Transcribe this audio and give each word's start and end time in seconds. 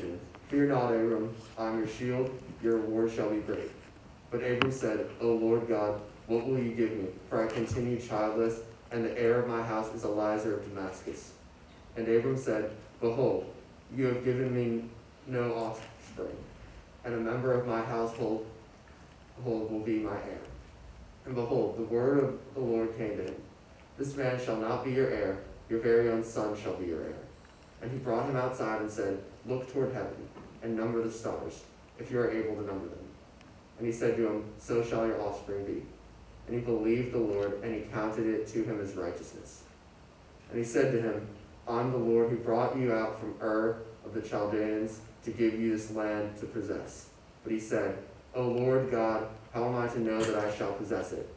vision. 0.00 0.20
Fear 0.48 0.66
not, 0.66 0.92
Abram, 0.92 1.34
I 1.58 1.68
am 1.68 1.78
your 1.78 1.88
shield, 1.88 2.30
your 2.62 2.78
reward 2.78 3.12
shall 3.12 3.30
be 3.30 3.40
great. 3.40 3.70
But 4.30 4.42
Abram 4.42 4.72
said, 4.72 5.06
O 5.20 5.28
Lord 5.28 5.68
God, 5.68 6.00
what 6.26 6.46
will 6.46 6.58
you 6.58 6.72
give 6.72 6.92
me? 6.92 7.06
For 7.28 7.44
I 7.44 7.52
continue 7.52 8.00
childless, 8.00 8.60
and 8.90 9.04
the 9.04 9.18
heir 9.18 9.40
of 9.40 9.48
my 9.48 9.62
house 9.62 9.92
is 9.94 10.04
Eliezer 10.04 10.58
of 10.58 10.64
Damascus. 10.68 11.32
And 11.96 12.08
Abram 12.08 12.36
said, 12.36 12.70
Behold, 13.00 13.46
you 13.94 14.06
have 14.06 14.24
given 14.24 14.54
me 14.54 14.84
no 15.26 15.52
offspring, 15.54 16.36
and 17.04 17.14
a 17.14 17.18
member 17.18 17.52
of 17.52 17.66
my 17.66 17.82
household 17.82 18.46
will 19.44 19.80
be 19.80 20.00
my 20.00 20.16
heir. 20.16 20.40
And 21.24 21.34
behold, 21.34 21.78
the 21.78 21.84
word 21.84 22.24
of 22.24 22.38
the 22.54 22.60
Lord 22.60 22.96
came 22.96 23.16
to 23.16 23.24
him 23.24 23.36
This 23.96 24.16
man 24.16 24.40
shall 24.44 24.56
not 24.56 24.84
be 24.84 24.92
your 24.92 25.08
heir, 25.08 25.38
your 25.68 25.80
very 25.80 26.08
own 26.08 26.24
son 26.24 26.56
shall 26.60 26.74
be 26.74 26.86
your 26.86 27.02
heir. 27.02 27.18
And 27.82 27.90
he 27.90 27.98
brought 27.98 28.28
him 28.28 28.36
outside 28.36 28.82
and 28.82 28.90
said, 28.90 29.22
Look 29.46 29.72
toward 29.72 29.92
heaven, 29.92 30.28
and 30.62 30.76
number 30.76 31.02
the 31.02 31.10
stars, 31.10 31.62
if 31.98 32.10
you 32.10 32.20
are 32.20 32.30
able 32.30 32.54
to 32.56 32.66
number 32.66 32.86
them. 32.86 32.98
And 33.78 33.86
he 33.86 33.92
said 33.92 34.16
to 34.16 34.26
him, 34.26 34.44
So 34.58 34.84
shall 34.84 35.06
your 35.06 35.20
offspring 35.22 35.64
be. 35.64 35.82
And 36.46 36.58
he 36.58 36.60
believed 36.60 37.12
the 37.12 37.18
Lord, 37.18 37.60
and 37.62 37.74
he 37.74 37.82
counted 37.92 38.26
it 38.26 38.46
to 38.48 38.62
him 38.64 38.80
as 38.80 38.94
righteousness. 38.94 39.62
And 40.50 40.58
he 40.58 40.64
said 40.64 40.92
to 40.92 41.00
him, 41.00 41.26
I'm 41.66 41.92
the 41.92 41.98
Lord 41.98 42.30
who 42.30 42.36
brought 42.36 42.76
you 42.76 42.92
out 42.92 43.20
from 43.20 43.36
Ur 43.40 43.82
of 44.04 44.14
the 44.14 44.20
Chaldeans 44.20 45.00
to 45.24 45.30
give 45.30 45.58
you 45.58 45.72
this 45.72 45.90
land 45.92 46.36
to 46.40 46.46
possess. 46.46 47.08
But 47.44 47.52
he 47.52 47.60
said, 47.60 47.98
O 48.34 48.48
Lord 48.48 48.90
God, 48.90 49.28
how 49.54 49.64
am 49.64 49.76
I 49.76 49.88
to 49.88 50.00
know 50.00 50.20
that 50.22 50.44
I 50.44 50.54
shall 50.54 50.72
possess 50.72 51.12
it? 51.12 51.28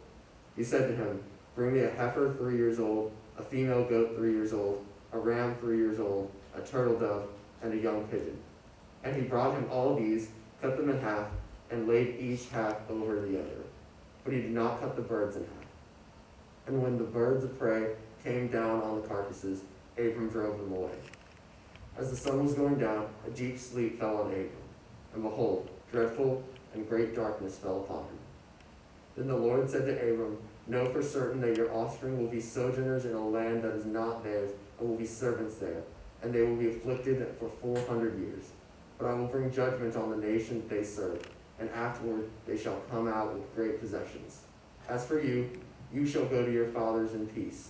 He 0.55 0.63
said 0.63 0.87
to 0.89 0.95
him, 0.95 1.23
Bring 1.55 1.73
me 1.73 1.81
a 1.81 1.91
heifer 1.91 2.33
three 2.37 2.57
years 2.57 2.79
old, 2.79 3.11
a 3.37 3.43
female 3.43 3.83
goat 3.85 4.15
three 4.15 4.31
years 4.31 4.53
old, 4.53 4.83
a 5.11 5.17
ram 5.17 5.55
three 5.55 5.77
years 5.77 5.99
old, 5.99 6.31
a 6.55 6.61
turtle 6.61 6.97
dove, 6.97 7.27
and 7.63 7.73
a 7.73 7.77
young 7.77 8.05
pigeon. 8.07 8.37
And 9.03 9.15
he 9.15 9.23
brought 9.23 9.55
him 9.55 9.67
all 9.71 9.95
these, 9.95 10.29
cut 10.61 10.77
them 10.77 10.89
in 10.89 10.99
half, 10.99 11.27
and 11.71 11.87
laid 11.87 12.19
each 12.19 12.49
half 12.49 12.77
over 12.89 13.21
the 13.21 13.39
other. 13.39 13.63
But 14.23 14.33
he 14.33 14.41
did 14.41 14.51
not 14.51 14.79
cut 14.79 14.95
the 14.95 15.01
birds 15.01 15.35
in 15.35 15.43
half. 15.43 15.65
And 16.67 16.81
when 16.81 16.97
the 16.97 17.03
birds 17.03 17.43
of 17.43 17.57
prey 17.57 17.95
came 18.23 18.47
down 18.47 18.81
on 18.81 19.01
the 19.01 19.07
carcasses, 19.07 19.61
Abram 19.97 20.29
drove 20.29 20.57
them 20.57 20.71
away. 20.71 20.95
As 21.97 22.09
the 22.09 22.15
sun 22.15 22.43
was 22.43 22.53
going 22.53 22.79
down, 22.79 23.07
a 23.27 23.29
deep 23.31 23.59
sleep 23.59 23.99
fell 23.99 24.17
on 24.17 24.27
Abram, 24.27 24.49
and 25.13 25.23
behold, 25.23 25.69
dreadful 25.91 26.43
and 26.73 26.87
great 26.87 27.15
darkness 27.15 27.57
fell 27.57 27.81
upon 27.81 27.99
him. 27.99 28.17
Then 29.15 29.27
the 29.27 29.35
Lord 29.35 29.69
said 29.69 29.85
to 29.85 29.93
Abram, 29.93 30.37
Know 30.65 30.85
for 30.91 31.03
certain 31.03 31.41
that 31.41 31.57
your 31.57 31.71
offspring 31.73 32.17
will 32.17 32.29
be 32.29 32.39
sojourners 32.39 33.05
in 33.05 33.13
a 33.13 33.27
land 33.27 33.63
that 33.63 33.73
is 33.73 33.85
not 33.85 34.23
theirs, 34.23 34.51
and 34.79 34.89
will 34.89 34.97
be 34.97 35.05
servants 35.05 35.55
there, 35.55 35.83
and 36.23 36.33
they 36.33 36.41
will 36.41 36.55
be 36.55 36.69
afflicted 36.69 37.25
for 37.39 37.49
four 37.61 37.77
hundred 37.87 38.19
years. 38.19 38.45
But 38.97 39.07
I 39.07 39.13
will 39.13 39.27
bring 39.27 39.51
judgment 39.51 39.95
on 39.95 40.09
the 40.09 40.17
nation 40.17 40.63
they 40.69 40.83
serve, 40.83 41.21
and 41.59 41.69
afterward 41.71 42.29
they 42.47 42.57
shall 42.57 42.79
come 42.89 43.07
out 43.07 43.33
with 43.33 43.55
great 43.55 43.79
possessions. 43.79 44.41
As 44.89 45.05
for 45.05 45.21
you, 45.21 45.49
you 45.93 46.07
shall 46.07 46.25
go 46.25 46.45
to 46.45 46.51
your 46.51 46.67
fathers 46.67 47.13
in 47.13 47.27
peace. 47.27 47.69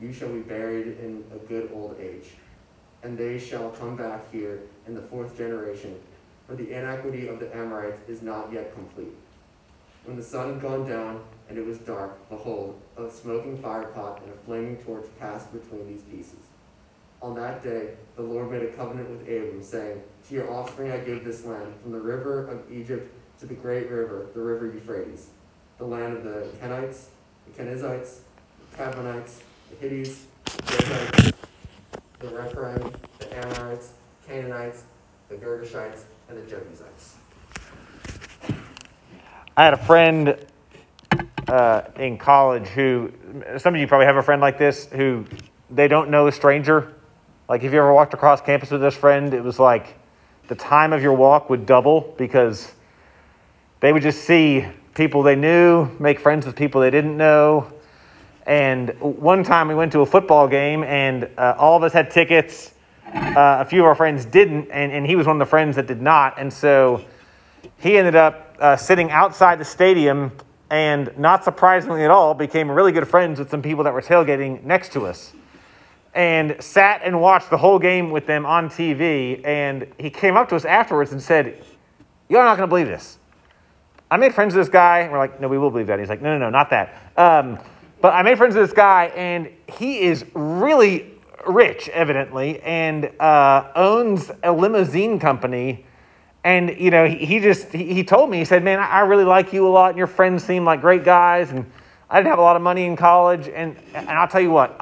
You 0.00 0.12
shall 0.12 0.28
be 0.28 0.40
buried 0.40 0.98
in 0.98 1.24
a 1.34 1.38
good 1.38 1.70
old 1.72 1.96
age. 2.00 2.32
And 3.02 3.16
they 3.16 3.38
shall 3.38 3.70
come 3.70 3.96
back 3.96 4.30
here 4.30 4.60
in 4.86 4.94
the 4.94 5.02
fourth 5.02 5.36
generation 5.36 5.98
for 6.52 6.56
the 6.56 6.72
iniquity 6.72 7.28
of 7.28 7.40
the 7.40 7.54
Amorites 7.56 8.00
is 8.08 8.20
not 8.20 8.52
yet 8.52 8.74
complete. 8.74 9.14
When 10.04 10.16
the 10.16 10.22
sun 10.22 10.52
had 10.52 10.60
gone 10.60 10.86
down 10.86 11.22
and 11.48 11.56
it 11.56 11.64
was 11.64 11.78
dark, 11.78 12.28
behold, 12.28 12.78
a 12.98 13.08
smoking 13.10 13.56
firepot 13.56 14.22
and 14.22 14.32
a 14.32 14.36
flaming 14.44 14.76
torch 14.78 15.06
passed 15.18 15.52
between 15.52 15.86
these 15.88 16.02
pieces. 16.02 16.51
On 17.22 17.36
that 17.36 17.62
day, 17.62 17.90
the 18.16 18.22
Lord 18.22 18.50
made 18.50 18.62
a 18.62 18.72
covenant 18.72 19.08
with 19.08 19.20
Abram, 19.22 19.62
saying, 19.62 20.02
To 20.28 20.34
your 20.34 20.52
offspring 20.52 20.90
I 20.90 20.98
give 20.98 21.24
this 21.24 21.44
land, 21.44 21.72
from 21.80 21.92
the 21.92 22.00
river 22.00 22.48
of 22.48 22.70
Egypt 22.70 23.14
to 23.38 23.46
the 23.46 23.54
great 23.54 23.88
river, 23.88 24.26
the 24.34 24.40
river 24.40 24.66
Euphrates, 24.66 25.28
the 25.78 25.84
land 25.84 26.16
of 26.16 26.24
the 26.24 26.48
Kenites, 26.60 27.06
the 27.46 27.62
Kenizzites, 27.62 28.18
the 28.72 28.76
Kadmonites, 28.76 29.38
the 29.70 29.76
Hittites, 29.76 30.26
the 30.46 30.62
Jebusites, 30.62 31.38
the 32.18 32.28
Rephaim, 32.28 32.92
the 33.20 33.36
Amorites, 33.36 33.92
Canaanites, 34.26 34.82
the 35.28 35.36
Girgashites, 35.36 36.02
and 36.28 36.36
the 36.36 36.50
Jebusites. 36.50 37.14
I 39.56 39.64
had 39.64 39.74
a 39.74 39.84
friend 39.84 40.36
uh, 41.46 41.82
in 41.96 42.18
college 42.18 42.66
who, 42.66 43.12
some 43.58 43.76
of 43.76 43.80
you 43.80 43.86
probably 43.86 44.06
have 44.06 44.16
a 44.16 44.22
friend 44.22 44.40
like 44.40 44.58
this, 44.58 44.86
who 44.86 45.24
they 45.70 45.86
don't 45.86 46.10
know 46.10 46.26
a 46.26 46.32
stranger. 46.32 46.94
Like 47.48 47.62
if 47.62 47.72
you 47.72 47.78
ever 47.78 47.92
walked 47.92 48.14
across 48.14 48.40
campus 48.40 48.70
with 48.70 48.80
this 48.80 48.94
friend, 48.94 49.34
it 49.34 49.42
was 49.42 49.58
like 49.58 49.94
the 50.48 50.54
time 50.54 50.92
of 50.92 51.02
your 51.02 51.12
walk 51.14 51.50
would 51.50 51.66
double 51.66 52.14
because 52.16 52.72
they 53.80 53.92
would 53.92 54.02
just 54.02 54.24
see 54.24 54.64
people 54.94 55.22
they 55.22 55.36
knew, 55.36 55.90
make 55.98 56.20
friends 56.20 56.46
with 56.46 56.56
people 56.56 56.80
they 56.80 56.90
didn't 56.90 57.16
know. 57.16 57.72
And 58.46 58.90
one 59.00 59.44
time 59.44 59.68
we 59.68 59.74
went 59.74 59.92
to 59.92 60.00
a 60.00 60.06
football 60.06 60.48
game, 60.48 60.82
and 60.82 61.28
uh, 61.38 61.54
all 61.56 61.76
of 61.76 61.82
us 61.82 61.92
had 61.92 62.10
tickets 62.10 62.72
uh, 63.14 63.58
a 63.60 63.64
few 63.64 63.80
of 63.80 63.86
our 63.86 63.94
friends 63.94 64.24
didn't, 64.24 64.70
and, 64.70 64.92
and 64.92 65.06
he 65.06 65.16
was 65.16 65.26
one 65.26 65.36
of 65.36 65.40
the 65.46 65.50
friends 65.50 65.76
that 65.76 65.86
did 65.86 66.00
not. 66.00 66.38
And 66.38 66.52
so 66.52 67.04
he 67.78 67.98
ended 67.98 68.16
up 68.16 68.56
uh, 68.58 68.76
sitting 68.76 69.10
outside 69.10 69.58
the 69.58 69.64
stadium 69.64 70.32
and, 70.70 71.16
not 71.18 71.44
surprisingly 71.44 72.04
at 72.04 72.10
all, 72.10 72.32
became 72.32 72.70
really 72.70 72.92
good 72.92 73.06
friends 73.06 73.38
with 73.38 73.50
some 73.50 73.60
people 73.60 73.84
that 73.84 73.92
were 73.92 74.00
tailgating 74.00 74.62
next 74.64 74.92
to 74.92 75.06
us. 75.06 75.34
And 76.14 76.56
sat 76.62 77.00
and 77.04 77.20
watched 77.20 77.48
the 77.48 77.56
whole 77.56 77.78
game 77.78 78.10
with 78.10 78.26
them 78.26 78.44
on 78.44 78.68
TV. 78.68 79.40
And 79.46 79.86
he 79.98 80.10
came 80.10 80.36
up 80.36 80.48
to 80.50 80.56
us 80.56 80.64
afterwards 80.64 81.12
and 81.12 81.22
said, 81.22 81.64
You're 82.28 82.44
not 82.44 82.56
going 82.56 82.68
to 82.68 82.70
believe 82.70 82.86
this. 82.86 83.18
I 84.10 84.18
made 84.18 84.34
friends 84.34 84.54
with 84.54 84.66
this 84.66 84.72
guy. 84.72 85.00
And 85.00 85.12
we're 85.12 85.18
like, 85.18 85.40
No, 85.40 85.48
we 85.48 85.58
will 85.58 85.70
believe 85.70 85.86
that. 85.86 85.98
He's 85.98 86.10
like, 86.10 86.20
No, 86.20 86.36
no, 86.36 86.38
no, 86.38 86.50
not 86.50 86.70
that. 86.70 87.12
Um, 87.16 87.58
but 88.02 88.14
I 88.14 88.22
made 88.22 88.36
friends 88.36 88.56
with 88.56 88.68
this 88.68 88.74
guy, 88.74 89.12
and 89.14 89.48
he 89.78 90.00
is 90.00 90.26
really 90.34 91.12
rich, 91.46 91.88
evidently, 91.90 92.60
and 92.62 93.06
uh, 93.20 93.70
owns 93.76 94.30
a 94.42 94.52
limousine 94.52 95.20
company. 95.20 95.86
And, 96.42 96.76
you 96.80 96.90
know, 96.90 97.06
he, 97.06 97.24
he 97.24 97.38
just, 97.38 97.68
he, 97.68 97.94
he, 97.94 98.02
told 98.02 98.28
me, 98.28 98.38
he 98.38 98.44
said, 98.44 98.64
man, 98.64 98.80
I, 98.80 99.00
really 99.00 99.22
like 99.22 99.52
you 99.52 99.68
a 99.68 99.70
lot, 99.70 99.90
and 99.90 99.98
your 99.98 100.08
friends 100.08 100.42
seem 100.42 100.64
like 100.64 100.80
great 100.80 101.04
guys, 101.04 101.52
and 101.52 101.70
I 102.10 102.18
didn't 102.18 102.30
have 102.30 102.40
a 102.40 102.42
lot 102.42 102.56
of 102.56 102.62
money 102.62 102.86
in 102.86 102.96
college. 102.96 103.48
And, 103.48 103.76
and 103.94 104.10
I'll 104.10 104.26
tell 104.26 104.40
you 104.40 104.50
what, 104.50 104.76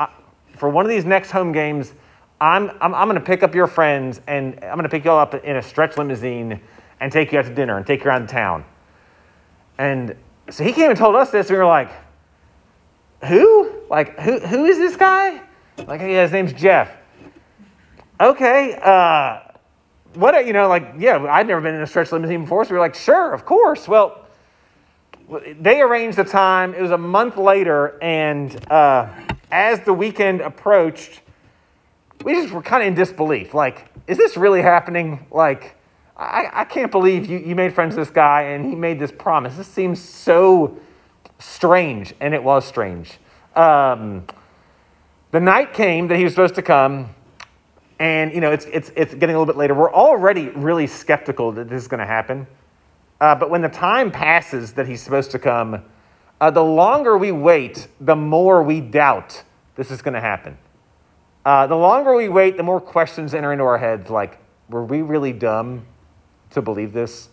for 0.61 0.69
one 0.69 0.85
of 0.85 0.91
these 0.91 1.07
next 1.07 1.31
home 1.31 1.53
games, 1.53 1.95
I'm, 2.39 2.71
I'm, 2.83 2.95
I'm 2.95 3.09
going 3.09 3.19
to 3.19 3.25
pick 3.25 3.43
up 3.43 3.55
your 3.55 3.67
friends, 3.67 4.21
and 4.27 4.63
I'm 4.63 4.75
going 4.75 4.83
to 4.83 4.91
pick 4.91 5.07
you 5.07 5.11
all 5.11 5.19
up 5.19 5.35
in 5.35 5.57
a 5.57 5.63
stretch 5.63 5.97
limousine 5.97 6.61
and 7.01 7.11
take 7.11 7.33
you 7.33 7.39
out 7.39 7.47
to 7.47 7.55
dinner 7.55 7.79
and 7.79 7.87
take 7.87 8.05
you 8.05 8.11
around 8.11 8.29
town. 8.29 8.67
And 9.79 10.15
so 10.51 10.63
he 10.63 10.73
came 10.73 10.91
and 10.91 10.99
told 10.99 11.17
us 11.17 11.31
this, 11.31 11.49
and 11.49 11.57
we 11.57 11.59
were 11.59 11.67
like, 11.67 11.91
who? 13.25 13.73
Like, 13.89 14.19
who, 14.21 14.39
who 14.39 14.67
is 14.67 14.77
this 14.77 14.97
guy? 14.97 15.41
Like, 15.79 16.03
yeah, 16.03 16.23
his 16.23 16.33
name's 16.33 16.53
Jeff. 16.53 16.95
Okay, 18.21 18.79
uh, 18.83 19.41
what, 20.13 20.47
you 20.47 20.53
know, 20.53 20.69
like, 20.69 20.93
yeah, 20.99 21.25
I'd 21.25 21.49
never 21.49 21.63
been 21.63 21.75
in 21.75 21.81
a 21.81 21.87
stretch 21.87 22.13
limousine 22.13 22.43
before, 22.43 22.67
so 22.67 22.71
we 22.71 22.75
were 22.75 22.81
like, 22.81 22.95
sure, 22.95 23.33
of 23.33 23.47
course. 23.47 23.89
Well, 23.89 24.27
they 25.59 25.81
arranged 25.81 26.19
the 26.19 26.25
time. 26.25 26.75
It 26.75 26.83
was 26.83 26.91
a 26.91 26.99
month 26.99 27.39
later, 27.39 27.99
and 28.03 28.71
uh, 28.71 29.09
as 29.51 29.81
the 29.81 29.93
weekend 29.93 30.41
approached, 30.41 31.21
we 32.25 32.35
just 32.35 32.53
were 32.53 32.63
kind 32.63 32.83
of 32.83 32.89
in 32.89 32.95
disbelief. 32.95 33.55
Like, 33.55 33.87
is 34.07 34.19
this 34.19 34.37
really 34.37 34.63
happening? 34.63 35.27
Like, 35.31 35.77
I, 36.17 36.49
I 36.53 36.65
can't 36.65 36.93
believe 36.93 37.27
you, 37.27 37.39
you 37.39 37.55
made 37.55 37.75
friends 37.75 37.97
with 37.97 38.09
this 38.09 38.15
guy 38.15 38.43
and 38.43 38.65
he 38.65 38.75
made 38.75 38.99
this 38.99 39.11
promise. 39.11 39.57
This 39.57 39.69
seems 39.69 39.99
so 40.01 40.79
strange, 41.39 42.15
and 42.21 42.35
it 42.35 42.43
was 42.43 42.67
strange. 42.67 43.19
Um, 43.57 44.27
the 45.31 45.41
night 45.41 45.73
came 45.73 46.09
that 46.09 46.19
he 46.19 46.25
was 46.25 46.33
supposed 46.33 46.55
to 46.57 46.63
come, 46.63 47.09
and 47.99 48.33
you 48.33 48.41
know 48.41 48.53
it's 48.53 48.67
it's 48.67 48.91
it's 48.97 49.15
getting 49.15 49.35
a 49.35 49.39
little 49.39 49.47
bit 49.47 49.57
later. 49.57 49.75
We're 49.75 49.93
already 49.93 50.49
really 50.51 50.87
skeptical 50.87 51.53
that 51.53 51.69
this 51.69 51.83
is 51.83 51.89
going 51.89 52.01
to 52.01 52.07
happen, 52.07 52.47
uh, 53.21 53.35
but 53.35 53.51
when 53.51 53.63
the 53.63 53.69
time 53.69 54.11
passes 54.11 54.73
that 54.75 54.87
he's 54.87 55.03
supposed 55.03 55.31
to 55.33 55.39
come, 55.39 55.83
uh, 56.41 56.51
the 56.51 56.65
longer 56.65 57.19
we 57.19 57.33
wait, 57.33 57.89
the 58.01 58.17
more 58.17 58.63
we 58.63 58.81
doubt 58.81 59.43
this 59.77 59.91
is 59.91 60.03
going 60.03 60.15
to 60.15 60.21
happen. 60.21 60.57
Uh, 61.45 61.67
the 61.67 61.77
longer 61.77 62.15
we 62.15 62.29
wait, 62.29 62.57
the 62.57 62.63
more 62.63 62.81
questions 62.81 63.35
enter 63.35 63.53
into 63.53 63.65
our 63.65 63.79
heads. 63.79 64.11
Like, 64.11 64.39
were 64.69 64.85
we 64.85 65.03
really 65.03 65.33
dumb 65.33 65.87
to 66.51 66.63
believe 66.63 66.93
this? 66.93 67.29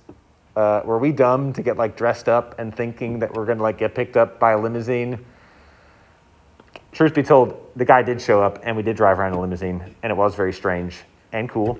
Uh, 0.56 0.82
were 0.86 0.98
we 0.98 1.12
dumb 1.12 1.54
to 1.54 1.62
get 1.62 1.78
like 1.78 1.96
dressed 1.96 2.28
up 2.28 2.58
and 2.58 2.76
thinking 2.76 3.20
that 3.20 3.34
we're 3.34 3.46
going 3.46 3.58
to 3.58 3.64
like 3.64 3.78
get 3.78 3.94
picked 3.94 4.18
up 4.18 4.40
by 4.40 4.54
a 4.54 4.60
limousine? 4.60 5.24
Truth 6.92 7.14
be 7.14 7.22
told, 7.22 7.70
the 7.76 7.86
guy 7.86 8.02
did 8.02 8.22
show 8.22 8.42
up 8.42 8.60
and 8.64 8.76
we 8.76 8.82
did 8.82 8.98
drive 8.98 9.20
around 9.20 9.34
a 9.34 9.40
limousine, 9.40 9.96
and 10.02 10.12
it 10.12 10.16
was 10.16 10.36
very 10.36 10.54
strange 10.54 10.98
and 11.32 11.48
cool. 11.50 11.80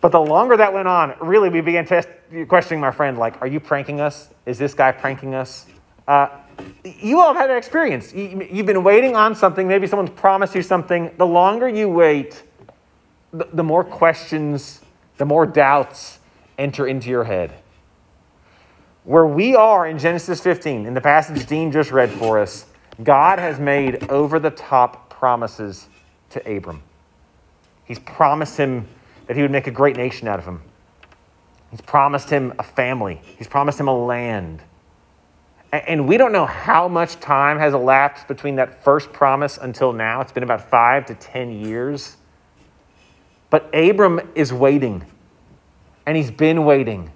But 0.00 0.10
the 0.10 0.20
longer 0.20 0.56
that 0.56 0.72
went 0.72 0.88
on, 0.88 1.14
really, 1.20 1.48
we 1.48 1.60
began 1.60 1.86
test- 1.86 2.08
questioning 2.48 2.80
my 2.80 2.90
friend, 2.90 3.16
like, 3.16 3.40
are 3.40 3.46
you 3.46 3.60
pranking 3.60 4.00
us? 4.00 4.28
Is 4.46 4.58
this 4.58 4.74
guy 4.74 4.92
pranking 4.92 5.34
us? 5.34 5.66
Uh, 6.06 6.28
you 6.84 7.20
all 7.20 7.28
have 7.28 7.36
had 7.36 7.50
an 7.50 7.56
experience. 7.56 8.12
You, 8.12 8.48
have 8.56 8.66
been 8.66 8.84
waiting 8.84 9.16
on 9.16 9.34
something, 9.34 9.66
maybe 9.66 9.86
someone's 9.86 10.10
promised 10.10 10.54
you 10.54 10.62
something. 10.62 11.10
The 11.16 11.26
longer 11.26 11.68
you 11.68 11.88
wait, 11.88 12.42
the 13.32 13.64
more 13.64 13.82
questions 13.82 14.80
the 15.16 15.24
more 15.24 15.46
doubts 15.46 16.18
enter 16.58 16.86
into 16.86 17.08
your 17.08 17.24
head. 17.24 17.52
Where 19.04 19.26
we 19.26 19.54
are 19.54 19.86
in 19.86 19.98
Genesis 19.98 20.40
15, 20.40 20.86
in 20.86 20.94
the 20.94 21.00
passage 21.00 21.46
Dean 21.46 21.70
just 21.70 21.90
read 21.90 22.10
for 22.10 22.38
us, 22.38 22.66
God 23.02 23.38
has 23.38 23.58
made 23.58 24.10
over 24.10 24.38
the 24.38 24.50
top 24.50 25.10
promises 25.10 25.88
to 26.30 26.56
Abram. 26.56 26.82
He's 27.84 27.98
promised 27.98 28.56
him 28.56 28.88
that 29.26 29.36
he 29.36 29.42
would 29.42 29.50
make 29.50 29.66
a 29.66 29.70
great 29.70 29.96
nation 29.96 30.26
out 30.26 30.38
of 30.38 30.44
him. 30.44 30.62
He's 31.70 31.80
promised 31.80 32.30
him 32.30 32.54
a 32.58 32.62
family. 32.62 33.20
He's 33.36 33.48
promised 33.48 33.78
him 33.78 33.88
a 33.88 33.96
land. 33.96 34.62
And 35.74 36.06
we 36.06 36.16
don't 36.16 36.30
know 36.30 36.46
how 36.46 36.86
much 36.86 37.18
time 37.18 37.58
has 37.58 37.74
elapsed 37.74 38.28
between 38.28 38.56
that 38.56 38.84
first 38.84 39.12
promise 39.12 39.58
until 39.58 39.92
now. 39.92 40.20
It's 40.20 40.30
been 40.30 40.44
about 40.44 40.70
five 40.70 41.04
to 41.06 41.14
10 41.14 41.50
years. 41.50 42.16
But 43.50 43.74
Abram 43.74 44.20
is 44.34 44.52
waiting, 44.52 45.04
and 46.06 46.16
he's 46.16 46.30
been 46.30 46.64
waiting. 46.64 47.10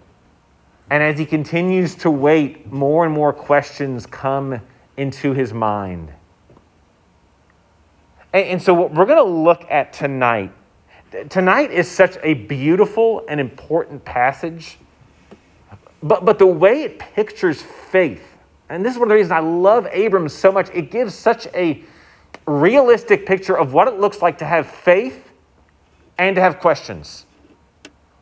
And 0.91 1.03
as 1.03 1.19
he 1.19 1.27
continues 1.27 1.95
to 1.97 2.11
wait, 2.11 2.73
more 2.73 3.05
and 3.05 3.15
more 3.15 3.33
questions 3.33 4.07
come 4.07 4.61
into 4.97 5.33
his 5.33 5.53
mind. 5.53 6.13
And, 8.33 8.61
so, 8.61 8.75
what 8.75 8.93
we're 8.93 9.07
going 9.07 9.19
to 9.19 9.23
look 9.23 9.65
at 9.71 9.93
tonight, 9.93 10.53
tonight 11.29 11.71
is 11.71 11.89
such 11.91 12.17
a 12.23 12.35
beautiful 12.35 13.25
and 13.29 13.41
important 13.41 14.05
passage. 14.05 14.79
But, 16.03 16.25
but 16.25 16.39
the 16.39 16.47
way 16.47 16.83
it 16.83 16.99
pictures 16.99 17.63
faith, 17.63 18.28
and 18.69 18.85
this 18.85 18.93
is 18.93 18.99
one 18.99 19.07
of 19.07 19.11
the 19.11 19.15
reasons 19.15 19.33
I 19.33 19.41
love 19.41 19.87
Abram 19.95 20.29
so 20.29 20.53
much, 20.53 20.69
it 20.75 20.91
gives 20.91 21.15
such 21.15 21.47
a 21.49 21.83
realistic 22.47 23.27
picture 23.27 23.57
of 23.57 23.73
what 23.73 23.89
it 23.89 23.99
looks 23.99 24.23
like 24.23 24.39
to 24.39 24.45
have 24.45 24.67
faith 24.67 25.31
and 26.19 26.37
to 26.37 26.43
have 26.43 26.59
questions. 26.61 27.25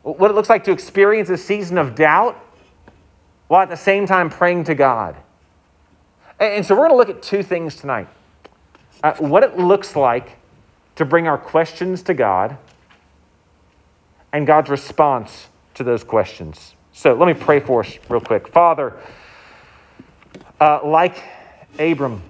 What 0.02 0.30
it 0.30 0.34
looks 0.34 0.48
like 0.48 0.64
to 0.64 0.72
experience 0.72 1.28
a 1.30 1.36
season 1.36 1.78
of 1.78 1.94
doubt 1.94 2.40
while 3.48 3.62
at 3.62 3.70
the 3.70 3.76
same 3.76 4.06
time 4.06 4.30
praying 4.30 4.64
to 4.64 4.74
God. 4.74 5.16
And 6.38 6.64
so 6.64 6.74
we're 6.74 6.88
going 6.88 6.90
to 6.90 6.96
look 6.96 7.08
at 7.08 7.22
two 7.22 7.42
things 7.42 7.76
tonight 7.76 8.08
uh, 9.02 9.14
what 9.14 9.42
it 9.42 9.58
looks 9.58 9.94
like 9.94 10.36
to 10.96 11.04
bring 11.04 11.26
our 11.26 11.38
questions 11.38 12.02
to 12.02 12.14
God 12.14 12.56
and 14.32 14.46
God's 14.46 14.70
response 14.70 15.48
to 15.74 15.84
those 15.84 16.02
questions. 16.02 16.74
So 16.92 17.14
let 17.14 17.26
me 17.26 17.34
pray 17.34 17.60
for 17.60 17.80
us 17.84 17.98
real 18.08 18.20
quick. 18.20 18.48
Father, 18.48 18.98
uh, 20.60 20.80
like 20.84 21.22
Abram, 21.78 22.22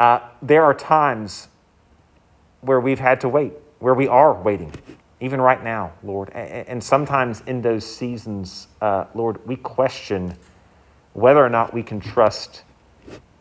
uh, 0.00 0.20
there 0.42 0.64
are 0.64 0.74
times 0.74 1.48
where 2.60 2.80
we've 2.80 2.98
had 2.98 3.20
to 3.20 3.28
wait, 3.28 3.52
where 3.78 3.94
we 3.94 4.08
are 4.08 4.34
waiting, 4.34 4.72
even 5.20 5.40
right 5.40 5.62
now, 5.62 5.92
Lord. 6.02 6.30
And 6.30 6.82
sometimes 6.82 7.42
in 7.46 7.62
those 7.62 7.84
seasons, 7.84 8.68
uh, 8.80 9.04
Lord, 9.14 9.44
we 9.46 9.56
question 9.56 10.34
whether 11.12 11.44
or 11.44 11.48
not 11.48 11.72
we 11.72 11.82
can 11.82 12.00
trust 12.00 12.62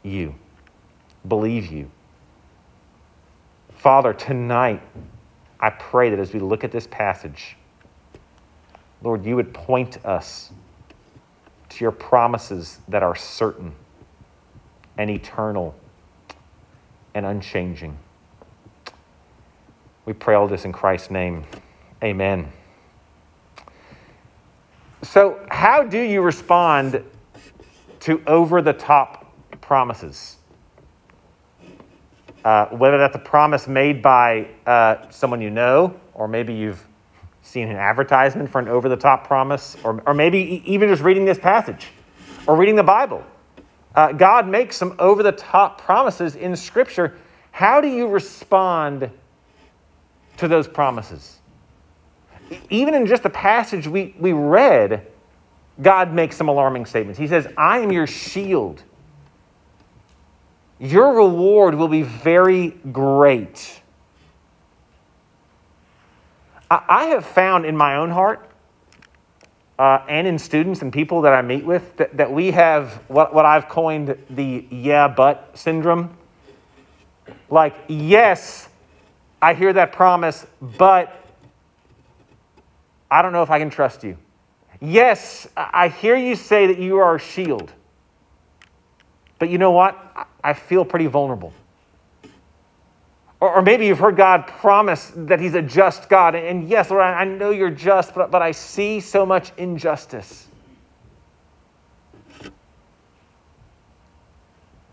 you, 0.04 0.34
believe 1.28 1.72
you. 1.72 1.90
Father, 3.76 4.14
tonight, 4.14 4.82
I 5.60 5.70
pray 5.70 6.10
that 6.10 6.20
as 6.20 6.34
we 6.34 6.40
look 6.40 6.64
at 6.64 6.72
this 6.72 6.88
passage, 6.88 7.56
Lord, 9.04 9.26
you 9.26 9.36
would 9.36 9.54
point 9.54 10.04
us 10.06 10.52
to 11.78 11.86
your 11.86 11.92
promises 11.92 12.80
that 12.88 13.04
are 13.04 13.16
certain 13.16 13.74
and 14.98 15.10
eternal 15.10 15.76
and 17.14 17.26
unchanging. 17.26 17.98
We 20.06 20.14
pray 20.14 20.36
all 20.36 20.48
this 20.48 20.66
in 20.66 20.72
Christ's 20.72 21.12
name. 21.12 21.46
Amen. 22.04 22.52
So, 25.04 25.46
how 25.50 25.84
do 25.84 26.00
you 26.00 26.22
respond 26.22 27.04
to 28.02 28.22
over 28.26 28.62
the 28.62 28.74
top 28.74 29.28
promises. 29.68 30.38
Uh, 32.46 32.68
whether 32.68 32.98
that's 32.98 33.18
a 33.18 33.20
promise 33.20 33.68
made 33.68 34.02
by 34.02 34.48
uh, 34.66 35.10
someone 35.10 35.42
you 35.42 35.50
know, 35.50 35.94
or 36.14 36.26
maybe 36.30 36.54
you've 36.54 36.87
seen 37.48 37.70
an 37.70 37.78
advertisement 37.78 38.50
for 38.50 38.60
an 38.60 38.68
over 38.68 38.90
the 38.90 38.98
top 38.98 39.26
promise, 39.26 39.78
or, 39.84 40.04
or 40.06 40.14
maybe 40.14 40.62
even 40.66 40.90
just 40.90 41.02
reading 41.02 41.26
this 41.26 41.40
passage 41.40 41.88
or 42.46 42.56
reading 42.56 42.76
the 42.76 42.84
Bible. 42.84 43.24
Uh, 43.96 44.12
God 44.12 44.48
makes 44.48 44.76
some 44.76 44.96
over 45.00 45.24
the 45.24 45.32
top 45.32 45.82
promises 45.82 46.36
in 46.36 46.56
Scripture. 46.56 47.18
How 47.52 47.82
do 47.82 47.88
you 47.88 48.08
respond 48.08 49.10
to 50.38 50.48
those 50.48 50.68
promises? 50.68 51.40
Even 52.70 52.94
in 52.94 53.06
just 53.06 53.24
the 53.24 53.30
passage 53.30 53.88
we, 53.88 54.14
we 54.20 54.34
read, 54.34 55.08
God 55.82 56.14
makes 56.14 56.36
some 56.36 56.50
alarming 56.50 56.86
statements. 56.86 57.18
He 57.18 57.28
says, 57.28 57.48
I 57.58 57.80
am 57.80 57.92
your 57.92 58.08
shield. 58.08 58.84
Your 60.80 61.16
reward 61.16 61.76
will 61.76 61.88
be 61.88 62.04
very 62.04 62.70
great. 62.92 63.82
I 66.70 67.06
have 67.06 67.26
found 67.26 67.66
in 67.66 67.78
my 67.78 67.96
own 67.96 68.10
heart 68.10 68.50
uh, 69.80 70.00
and 70.10 70.28
in 70.28 70.38
students 70.40 70.82
and 70.82 70.92
people 70.92 71.22
that 71.22 71.34
I 71.34 71.42
meet 71.42 71.66
with 71.66 71.96
that, 71.98 72.18
that 72.18 72.32
we 72.32 72.52
have 72.52 72.94
what, 73.08 73.34
what 73.34 73.46
I've 73.46 73.70
coined 73.70 74.18
the 74.30 74.66
yeah, 74.70 75.08
but 75.08 75.58
syndrome. 75.58 76.18
Like, 77.50 77.76
yes, 77.88 78.68
I 79.42 79.54
hear 79.54 79.72
that 79.74 79.92
promise, 79.92 80.46
but 80.62 81.26
I 83.10 83.22
don't 83.22 83.32
know 83.32 83.44
if 83.44 83.52
I 83.52 83.60
can 83.60 83.70
trust 83.70 84.04
you. 84.04 84.18
Yes, 84.82 85.48
I 85.56 85.88
hear 85.88 86.16
you 86.16 86.36
say 86.36 86.68
that 86.68 86.80
you 86.80 86.98
are 86.98 87.16
a 87.16 87.20
shield. 87.20 87.72
But 89.40 89.50
you 89.50 89.58
know 89.58 89.72
what? 89.72 90.28
I 90.44 90.54
feel 90.54 90.84
pretty 90.84 91.08
vulnerable. 91.08 91.54
Or, 93.40 93.56
or 93.56 93.62
maybe 93.62 93.86
you've 93.86 94.00
heard 94.00 94.18
God 94.18 94.48
promise 94.48 95.12
that 95.16 95.40
He's 95.40 95.54
a 95.54 95.62
just 95.62 96.10
God. 96.10 96.36
And 96.36 96.68
yes, 96.68 96.90
Lord, 96.90 97.04
I 97.04 97.24
know 97.24 97.52
you're 97.52 97.70
just, 97.70 98.16
but, 98.16 98.32
but 98.32 98.42
I 98.42 98.52
see 98.52 99.00
so 99.00 99.26
much 99.26 99.52
injustice. 99.58 100.48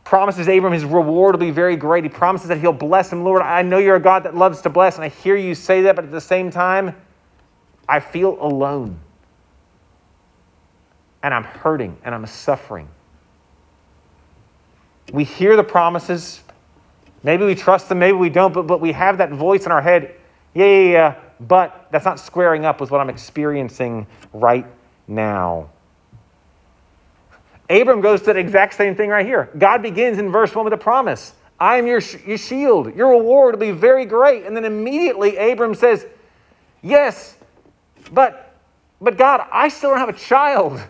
Promises 0.05 0.47
Abram 0.47 0.73
his 0.73 0.85
reward 0.85 1.35
will 1.35 1.41
be 1.41 1.51
very 1.51 1.77
great. 1.77 2.05
He 2.05 2.11
promises 2.11 2.49
that 2.49 2.59
he'll 2.59 2.73
bless 2.73 3.11
him. 3.11 3.25
Lord, 3.25 3.41
I 3.43 3.63
know 3.63 3.79
you're 3.79 3.97
a 3.97 4.01
God 4.01 4.25
that 4.25 4.37
loves 4.37 4.61
to 4.61 4.69
bless, 4.69 4.97
and 4.97 5.05
I 5.05 5.09
hear 5.09 5.35
you 5.35 5.55
say 5.55 5.83
that, 5.83 5.97
but 5.97 6.05
at 6.05 6.13
the 6.13 6.21
same 6.21 6.51
time, 6.51 6.95
I 7.89 8.01
feel 8.01 8.39
alone 8.41 9.01
and 11.25 11.33
I'm 11.33 11.45
hurting 11.45 11.97
and 12.05 12.15
I'm 12.15 12.27
suffering. 12.27 12.87
We 15.13 15.25
hear 15.25 15.57
the 15.57 15.65
promises. 15.65 16.43
Maybe 17.25 17.45
we 17.45 17.57
trust 17.57 17.89
them, 17.89 17.99
maybe 17.99 18.17
we 18.17 18.31
don't, 18.31 18.55
but, 18.55 18.69
but 18.69 18.81
we 18.81 18.93
have 18.93 19.19
that 19.19 19.33
voice 19.33 19.67
in 19.67 19.73
our 19.73 19.83
head 19.83 20.15
yeah, 20.55 20.67
yeah, 20.67 20.91
yeah, 20.93 21.15
but 21.41 21.89
that's 21.91 22.05
not 22.05 22.21
squaring 22.21 22.65
up 22.65 22.81
with 22.81 22.91
what 22.91 23.01
I'm 23.01 23.11
experiencing 23.11 24.07
right 24.33 24.67
now. 25.09 25.71
Abram 27.69 28.01
goes 28.01 28.23
to 28.23 28.33
the 28.33 28.39
exact 28.39 28.75
same 28.75 28.95
thing 28.95 29.11
right 29.11 29.27
here. 29.27 29.51
God 29.59 29.83
begins 29.83 30.19
in 30.19 30.31
verse 30.31 30.55
1 30.55 30.65
with 30.65 30.73
a 30.73 30.79
promise 30.79 31.35
I 31.59 31.77
am 31.77 31.87
your, 31.87 32.01
your 32.27 32.39
shield, 32.39 32.95
your 32.95 33.11
reward 33.11 33.55
will 33.55 33.61
be 33.61 33.71
very 33.71 34.05
great. 34.05 34.45
And 34.45 34.57
then 34.57 34.65
immediately 34.65 35.37
Abram 35.37 35.75
says, 35.75 36.07
Yes, 36.83 37.37
but, 38.13 38.55
but 39.01 39.17
God, 39.17 39.47
I 39.51 39.69
still 39.69 39.91
don't 39.91 39.99
have 39.99 40.09
a 40.11 40.19
child. 40.19 40.81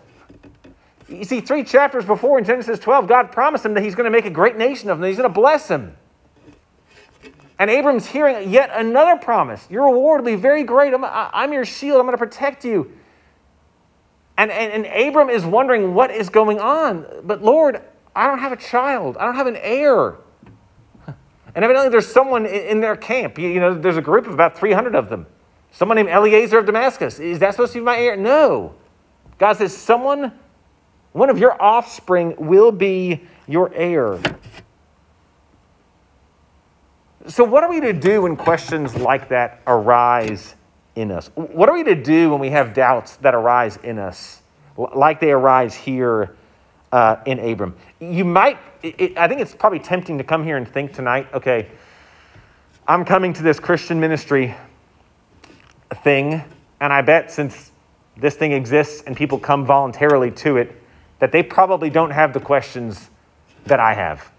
You 1.07 1.23
see, 1.23 1.39
three 1.39 1.63
chapters 1.63 2.03
before 2.03 2.37
in 2.37 2.45
Genesis 2.45 2.79
12, 2.79 3.07
God 3.07 3.31
promised 3.31 3.63
him 3.63 3.73
that 3.75 3.83
he's 3.83 3.95
going 3.95 4.05
to 4.05 4.11
make 4.11 4.25
a 4.25 4.31
great 4.31 4.57
nation 4.57 4.89
of 4.89 4.99
them, 4.99 5.07
he's 5.07 5.17
going 5.17 5.29
to 5.29 5.33
bless 5.33 5.69
him. 5.69 5.95
And 7.57 7.69
Abram's 7.69 8.05
hearing 8.05 8.49
yet 8.49 8.69
another 8.73 9.17
promise 9.17 9.65
Your 9.69 9.85
reward 9.85 10.21
will 10.21 10.31
be 10.31 10.35
very 10.35 10.63
great. 10.63 10.93
I'm, 10.93 11.03
I'm 11.05 11.53
your 11.53 11.65
shield, 11.65 11.99
I'm 11.99 12.05
going 12.05 12.17
to 12.17 12.23
protect 12.23 12.65
you. 12.65 12.91
And, 14.37 14.51
and, 14.51 14.85
and 14.85 15.07
Abram 15.07 15.29
is 15.29 15.45
wondering 15.45 15.93
what 15.93 16.11
is 16.11 16.29
going 16.29 16.59
on. 16.59 17.05
But 17.23 17.41
Lord, 17.41 17.81
I 18.15 18.27
don't 18.27 18.39
have 18.39 18.51
a 18.51 18.57
child, 18.57 19.17
I 19.17 19.25
don't 19.25 19.35
have 19.35 19.47
an 19.47 19.57
heir. 19.57 20.15
And 21.55 21.63
evidently, 21.63 21.89
there's 21.89 22.11
someone 22.11 22.45
in 22.45 22.81
their 22.81 22.97
camp. 22.97 23.39
You 23.39 23.61
know, 23.61 23.73
there's 23.73 23.95
a 23.95 24.01
group 24.01 24.27
of 24.27 24.33
about 24.33 24.57
300 24.57 24.93
of 24.93 25.07
them. 25.07 25.25
Someone 25.71 25.95
named 25.95 26.09
Eliezer 26.09 26.57
of 26.57 26.65
Damascus. 26.65 27.17
Is 27.17 27.39
that 27.39 27.51
supposed 27.51 27.71
to 27.71 27.79
be 27.79 27.85
my 27.85 27.97
heir? 27.97 28.17
No. 28.17 28.75
God 29.37 29.53
says, 29.53 29.75
someone 29.75 30.33
one 31.15 31.29
of 31.29 31.39
your 31.39 31.61
offspring 31.61 32.35
will 32.37 32.73
be 32.73 33.21
your 33.47 33.73
heir. 33.73 34.19
So, 37.27 37.43
what 37.43 37.63
are 37.63 37.69
we 37.69 37.81
to 37.81 37.93
do 37.93 38.21
when 38.23 38.35
questions 38.35 38.95
like 38.95 39.29
that 39.29 39.61
arise 39.65 40.55
in 40.95 41.11
us? 41.11 41.31
What 41.35 41.69
are 41.69 41.75
we 41.75 41.83
to 41.83 41.95
do 41.95 42.29
when 42.29 42.39
we 42.39 42.51
have 42.51 42.73
doubts 42.73 43.15
that 43.17 43.33
arise 43.33 43.77
in 43.77 43.97
us, 43.97 44.41
like 44.77 45.19
they 45.19 45.31
arise 45.31 45.73
here 45.73 46.35
uh, 46.91 47.17
in 47.25 47.39
Abram? 47.39 47.75
You 47.99 48.25
might, 48.25 48.59
it, 48.83 49.17
I 49.17 49.27
think 49.27 49.41
it's 49.41 49.55
probably 49.55 49.79
tempting 49.79 50.19
to 50.19 50.23
come 50.23 50.43
here 50.43 50.57
and 50.57 50.67
think 50.67 50.93
tonight, 50.93 51.27
okay, 51.33 51.69
I'm 52.87 53.05
coming 53.05 53.33
to 53.33 53.43
this 53.43 53.59
Christian 53.59 53.99
ministry 53.99 54.55
thing 56.03 56.43
And 56.81 56.91
I 56.91 57.01
bet 57.01 57.31
since 57.31 57.71
this 58.17 58.35
thing 58.35 58.51
exists 58.51 59.03
and 59.07 59.15
people 59.15 59.39
come 59.39 59.65
voluntarily 59.65 60.31
to 60.31 60.57
it, 60.57 60.81
that 61.19 61.31
they 61.31 61.41
probably 61.41 61.89
don't 61.89 62.11
have 62.11 62.33
the 62.33 62.39
questions 62.39 63.09
that 63.65 63.79
I 63.79 63.93
have. 63.93 64.31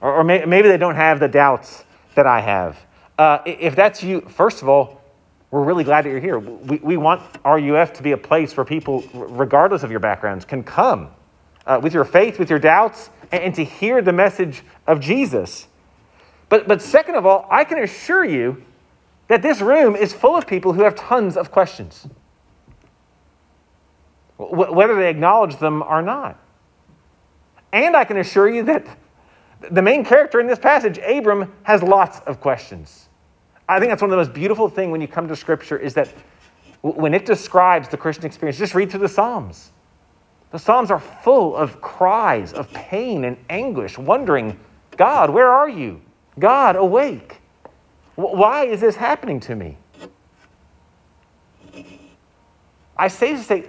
Or, 0.00 0.16
or 0.16 0.24
may, 0.24 0.44
maybe 0.44 0.68
they 0.68 0.76
don't 0.76 0.94
have 0.94 1.20
the 1.20 1.28
doubts 1.28 1.83
that 2.14 2.26
I 2.26 2.40
have. 2.40 2.78
Uh, 3.18 3.38
if 3.46 3.76
that's 3.76 4.02
you, 4.02 4.22
first 4.22 4.62
of 4.62 4.68
all, 4.68 5.00
we're 5.50 5.62
really 5.62 5.84
glad 5.84 6.04
that 6.04 6.10
you're 6.10 6.20
here. 6.20 6.38
We, 6.38 6.78
we 6.78 6.96
want 6.96 7.22
RUF 7.44 7.92
to 7.92 8.02
be 8.02 8.12
a 8.12 8.16
place 8.16 8.56
where 8.56 8.64
people, 8.64 9.04
regardless 9.12 9.84
of 9.84 9.90
your 9.90 10.00
backgrounds, 10.00 10.44
can 10.44 10.64
come 10.64 11.10
uh, 11.66 11.78
with 11.82 11.94
your 11.94 12.04
faith, 12.04 12.38
with 12.38 12.50
your 12.50 12.58
doubts, 12.58 13.10
and, 13.30 13.42
and 13.44 13.54
to 13.54 13.64
hear 13.64 14.02
the 14.02 14.12
message 14.12 14.62
of 14.86 14.98
Jesus. 14.98 15.68
But, 16.48 16.66
but 16.66 16.82
second 16.82 17.14
of 17.14 17.24
all, 17.24 17.46
I 17.50 17.64
can 17.64 17.78
assure 17.78 18.24
you 18.24 18.64
that 19.28 19.42
this 19.42 19.60
room 19.60 19.96
is 19.96 20.12
full 20.12 20.36
of 20.36 20.46
people 20.46 20.72
who 20.72 20.82
have 20.82 20.94
tons 20.94 21.36
of 21.36 21.50
questions, 21.50 22.06
whether 24.36 24.96
they 24.96 25.08
acknowledge 25.08 25.56
them 25.56 25.82
or 25.82 26.02
not. 26.02 26.38
And 27.72 27.96
I 27.96 28.04
can 28.04 28.16
assure 28.16 28.48
you 28.48 28.64
that 28.64 28.86
the 29.70 29.82
main 29.82 30.04
character 30.04 30.40
in 30.40 30.46
this 30.46 30.58
passage, 30.58 30.98
Abram, 30.98 31.52
has 31.62 31.82
lots 31.82 32.20
of 32.20 32.40
questions. 32.40 33.08
I 33.68 33.78
think 33.78 33.90
that's 33.90 34.02
one 34.02 34.10
of 34.10 34.16
the 34.16 34.24
most 34.24 34.34
beautiful 34.34 34.68
things 34.68 34.90
when 34.90 35.00
you 35.00 35.08
come 35.08 35.28
to 35.28 35.36
Scripture 35.36 35.78
is 35.78 35.94
that 35.94 36.12
when 36.82 37.14
it 37.14 37.24
describes 37.24 37.88
the 37.88 37.96
Christian 37.96 38.26
experience, 38.26 38.58
just 38.58 38.74
read 38.74 38.90
through 38.90 39.00
the 39.00 39.08
Psalms. 39.08 39.72
The 40.50 40.58
Psalms 40.58 40.90
are 40.90 41.00
full 41.00 41.56
of 41.56 41.80
cries 41.80 42.52
of 42.52 42.72
pain 42.72 43.24
and 43.24 43.36
anguish, 43.48 43.98
wondering, 43.98 44.58
God, 44.96 45.30
where 45.30 45.48
are 45.48 45.68
you? 45.68 46.00
God, 46.38 46.76
awake. 46.76 47.40
Why 48.16 48.64
is 48.64 48.80
this 48.80 48.96
happening 48.96 49.40
to 49.40 49.56
me? 49.56 49.78
I 52.96 53.08
say 53.08 53.32
to 53.32 53.42
say, 53.42 53.64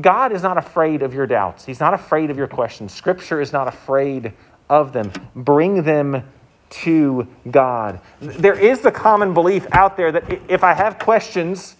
God 0.00 0.32
is 0.32 0.42
not 0.42 0.58
afraid 0.58 1.02
of 1.02 1.14
your 1.14 1.26
doubts. 1.26 1.64
He's 1.64 1.80
not 1.80 1.94
afraid 1.94 2.30
of 2.30 2.36
your 2.36 2.48
questions. 2.48 2.92
Scripture 2.92 3.40
is 3.40 3.52
not 3.52 3.68
afraid 3.68 4.32
of 4.68 4.92
them. 4.92 5.12
Bring 5.34 5.82
them 5.82 6.24
to 6.68 7.28
God. 7.50 8.00
There 8.20 8.58
is 8.58 8.80
the 8.80 8.90
common 8.90 9.34
belief 9.34 9.66
out 9.72 9.96
there 9.96 10.12
that 10.12 10.40
if 10.48 10.64
I 10.64 10.74
have 10.74 10.98
questions 10.98 11.76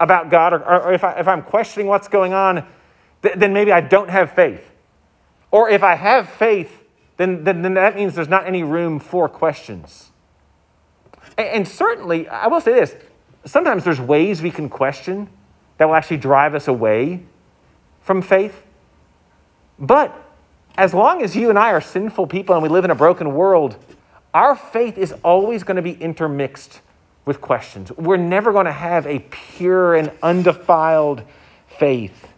about 0.00 0.30
God 0.30 0.52
or, 0.52 0.64
or 0.64 0.92
if, 0.92 1.04
I, 1.04 1.12
if 1.12 1.28
I'm 1.28 1.42
questioning 1.42 1.86
what's 1.86 2.08
going 2.08 2.32
on, 2.32 2.66
th- 3.22 3.36
then 3.36 3.52
maybe 3.52 3.72
I 3.72 3.80
don't 3.80 4.10
have 4.10 4.32
faith. 4.32 4.72
Or 5.50 5.68
if 5.68 5.82
I 5.82 5.94
have 5.94 6.28
faith, 6.28 6.82
then, 7.16 7.44
then, 7.44 7.62
then 7.62 7.74
that 7.74 7.96
means 7.96 8.14
there's 8.14 8.28
not 8.28 8.46
any 8.46 8.62
room 8.62 8.98
for 8.98 9.28
questions. 9.28 10.10
And, 11.38 11.48
and 11.48 11.68
certainly, 11.68 12.28
I 12.28 12.46
will 12.48 12.60
say 12.60 12.72
this 12.72 12.94
sometimes 13.44 13.84
there's 13.84 14.00
ways 14.00 14.42
we 14.42 14.50
can 14.50 14.68
question 14.68 15.28
that 15.78 15.86
will 15.86 15.94
actually 15.94 16.16
drive 16.16 16.54
us 16.54 16.68
away 16.68 17.24
from 18.00 18.22
faith. 18.22 18.62
But 19.78 20.25
as 20.76 20.92
long 20.92 21.22
as 21.22 21.34
you 21.34 21.50
and 21.50 21.58
I 21.58 21.72
are 21.72 21.80
sinful 21.80 22.26
people 22.26 22.54
and 22.54 22.62
we 22.62 22.68
live 22.68 22.84
in 22.84 22.90
a 22.90 22.96
broken 22.96 23.34
world, 23.34 23.76
our 24.34 24.54
faith 24.54 24.98
is 24.98 25.12
always 25.24 25.62
going 25.62 25.76
to 25.76 25.82
be 25.82 25.92
intermixed 25.92 26.80
with 27.24 27.40
questions. 27.40 27.90
We're 27.92 28.16
never 28.16 28.52
going 28.52 28.66
to 28.66 28.72
have 28.72 29.06
a 29.06 29.20
pure 29.30 29.94
and 29.94 30.10
undefiled 30.22 31.22
faith. 31.66 32.28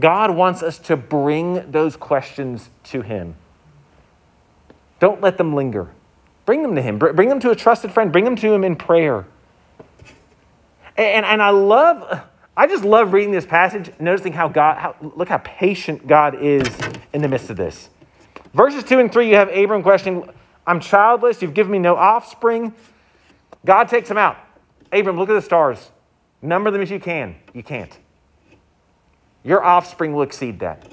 God 0.00 0.34
wants 0.34 0.62
us 0.62 0.78
to 0.78 0.96
bring 0.96 1.70
those 1.70 1.96
questions 1.96 2.70
to 2.84 3.02
Him. 3.02 3.34
Don't 4.98 5.20
let 5.20 5.36
them 5.36 5.54
linger. 5.54 5.88
Bring 6.46 6.62
them 6.62 6.74
to 6.74 6.82
Him. 6.82 6.98
Bring 6.98 7.28
them 7.28 7.40
to 7.40 7.50
a 7.50 7.56
trusted 7.56 7.92
friend. 7.92 8.10
Bring 8.10 8.24
them 8.24 8.36
to 8.36 8.52
Him 8.52 8.64
in 8.64 8.76
prayer. 8.76 9.26
And, 10.96 11.26
and 11.26 11.42
I 11.42 11.50
love, 11.50 12.22
I 12.56 12.66
just 12.66 12.84
love 12.84 13.12
reading 13.12 13.32
this 13.32 13.46
passage, 13.46 13.90
noticing 13.98 14.32
how 14.32 14.48
God, 14.48 14.76
how, 14.78 14.96
look 15.16 15.28
how 15.28 15.38
patient 15.38 16.06
God 16.06 16.42
is 16.42 16.68
in 17.12 17.22
the 17.22 17.28
midst 17.28 17.50
of 17.50 17.56
this. 17.56 17.88
Verses 18.52 18.84
2 18.84 18.98
and 18.98 19.12
3, 19.12 19.28
you 19.28 19.36
have 19.36 19.48
Abram 19.50 19.82
questioning, 19.82 20.28
I'm 20.66 20.80
childless, 20.80 21.40
you've 21.40 21.54
given 21.54 21.72
me 21.72 21.78
no 21.78 21.96
offspring. 21.96 22.74
God 23.64 23.88
takes 23.88 24.10
him 24.10 24.18
out. 24.18 24.36
Abram, 24.92 25.16
look 25.16 25.28
at 25.28 25.34
the 25.34 25.42
stars. 25.42 25.90
Number 26.42 26.70
them 26.70 26.82
as 26.82 26.90
you 26.90 27.00
can. 27.00 27.36
You 27.54 27.62
can't. 27.62 27.96
Your 29.44 29.62
offspring 29.62 30.12
will 30.12 30.22
exceed 30.22 30.60
that. 30.60 30.90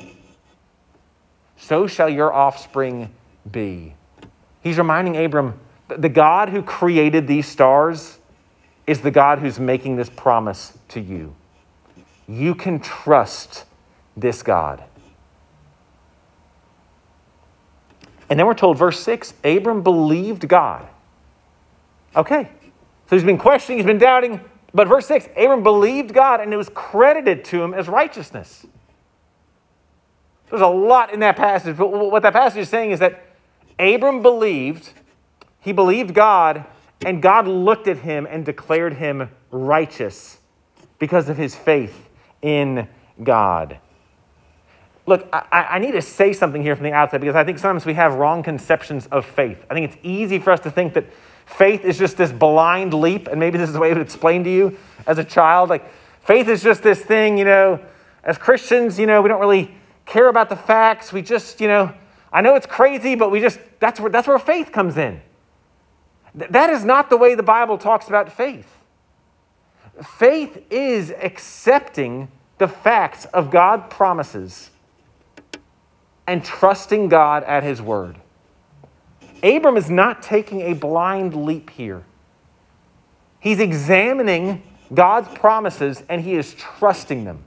So 1.57 1.87
shall 1.87 2.09
your 2.09 2.31
offspring 2.33 3.11
be. 3.49 3.95
He's 4.61 4.77
reminding 4.77 5.17
Abram 5.17 5.59
the 5.87 6.09
God 6.09 6.49
who 6.49 6.61
created 6.61 7.27
these 7.27 7.47
stars 7.47 8.19
is 8.85 9.01
the 9.01 9.11
God 9.11 9.39
who's 9.39 9.59
making 9.59 9.95
this 9.95 10.09
promise 10.09 10.77
to 10.89 10.99
you. 10.99 11.35
You 12.27 12.55
can 12.55 12.79
trust 12.79 13.65
this 14.15 14.43
God. 14.43 14.83
And 18.29 18.37
then 18.37 18.45
we're 18.45 18.53
told, 18.53 18.77
verse 18.77 18.99
6 18.99 19.33
Abram 19.43 19.83
believed 19.83 20.47
God. 20.47 20.87
Okay, 22.15 22.49
so 23.09 23.15
he's 23.15 23.23
been 23.23 23.37
questioning, 23.37 23.77
he's 23.77 23.85
been 23.85 23.99
doubting, 23.99 24.41
but 24.73 24.87
verse 24.87 25.05
6 25.07 25.27
Abram 25.37 25.63
believed 25.63 26.13
God 26.13 26.41
and 26.41 26.53
it 26.53 26.57
was 26.57 26.69
credited 26.73 27.45
to 27.45 27.61
him 27.61 27.73
as 27.73 27.87
righteousness. 27.87 28.65
There's 30.49 30.61
a 30.61 30.67
lot 30.67 31.13
in 31.13 31.19
that 31.21 31.35
passage, 31.35 31.77
but 31.77 31.87
what 31.87 32.23
that 32.23 32.33
passage 32.33 32.59
is 32.59 32.69
saying 32.69 32.91
is 32.91 32.99
that 32.99 33.23
Abram 33.77 34.21
believed, 34.21 34.91
he 35.59 35.71
believed 35.71 36.13
God, 36.13 36.65
and 37.05 37.21
God 37.21 37.47
looked 37.47 37.87
at 37.87 37.99
him 37.99 38.25
and 38.29 38.43
declared 38.43 38.93
him 38.93 39.29
righteous 39.51 40.39
because 40.99 41.29
of 41.29 41.37
his 41.37 41.55
faith 41.55 42.06
in 42.41 42.87
God. 43.23 43.79
Look, 45.05 45.27
I, 45.31 45.67
I, 45.71 45.79
need 45.79 45.91
to 45.91 46.01
say 46.01 46.33
something 46.33 46.61
here 46.61 46.75
from 46.75 46.83
the 46.83 46.91
outset 46.91 47.21
because 47.21 47.35
I 47.35 47.45
think 47.45 47.59
sometimes 47.59 47.85
we 47.85 47.93
have 47.93 48.15
wrong 48.15 48.43
conceptions 48.43 49.07
of 49.07 49.25
faith. 49.25 49.65
I 49.69 49.73
think 49.73 49.91
it's 49.91 49.97
easy 50.03 50.37
for 50.37 50.51
us 50.51 50.59
to 50.61 50.71
think 50.71 50.93
that 50.95 51.05
faith 51.45 51.85
is 51.85 51.97
just 51.97 52.17
this 52.17 52.31
blind 52.31 52.93
leap, 52.93 53.27
and 53.27 53.39
maybe 53.39 53.57
this 53.57 53.69
is 53.69 53.73
the 53.73 53.79
way 53.79 53.93
to 53.93 54.01
explain 54.01 54.43
to 54.43 54.49
you 54.49 54.77
as 55.07 55.17
a 55.17 55.23
child. 55.23 55.69
Like, 55.69 55.89
faith 56.21 56.49
is 56.49 56.61
just 56.61 56.83
this 56.83 57.01
thing, 57.01 57.37
you 57.37 57.45
know, 57.45 57.79
as 58.23 58.37
Christians, 58.37 58.99
you 58.99 59.07
know, 59.07 59.21
we 59.21 59.29
don't 59.29 59.39
really 59.39 59.73
care 60.05 60.27
about 60.27 60.49
the 60.49 60.57
facts. 60.57 61.13
We 61.13 61.21
just, 61.21 61.61
you 61.61 61.69
know, 61.69 61.93
I 62.31 62.41
know 62.41 62.55
it's 62.55 62.65
crazy, 62.65 63.15
but 63.15 63.31
we 63.31 63.39
just, 63.39 63.59
that's 63.79 64.01
where, 64.01 64.09
that's 64.09 64.27
where 64.27 64.37
faith 64.37 64.73
comes 64.73 64.97
in. 64.97 65.21
Th- 66.37 66.51
that 66.51 66.69
is 66.69 66.83
not 66.83 67.09
the 67.09 67.15
way 67.15 67.33
the 67.33 67.43
Bible 67.43 67.77
talks 67.77 68.09
about 68.09 68.29
faith. 68.29 68.76
Faith 70.03 70.65
is 70.69 71.11
accepting 71.21 72.29
the 72.57 72.67
facts 72.67 73.25
of 73.25 73.51
God's 73.51 73.93
promises 73.93 74.71
and 76.25 76.43
trusting 76.43 77.09
God 77.09 77.43
at 77.43 77.63
his 77.63 77.81
word. 77.81 78.17
Abram 79.43 79.77
is 79.77 79.89
not 79.89 80.21
taking 80.21 80.61
a 80.61 80.73
blind 80.73 81.33
leap 81.33 81.69
here. 81.69 82.03
He's 83.39 83.59
examining 83.59 84.63
God's 84.93 85.29
promises 85.37 86.03
and 86.09 86.21
he 86.21 86.33
is 86.33 86.53
trusting 86.55 87.23
them. 87.23 87.43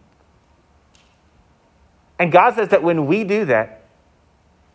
And 2.19 2.30
God 2.30 2.54
says 2.54 2.69
that 2.69 2.83
when 2.83 3.07
we 3.07 3.25
do 3.25 3.45
that, 3.47 3.85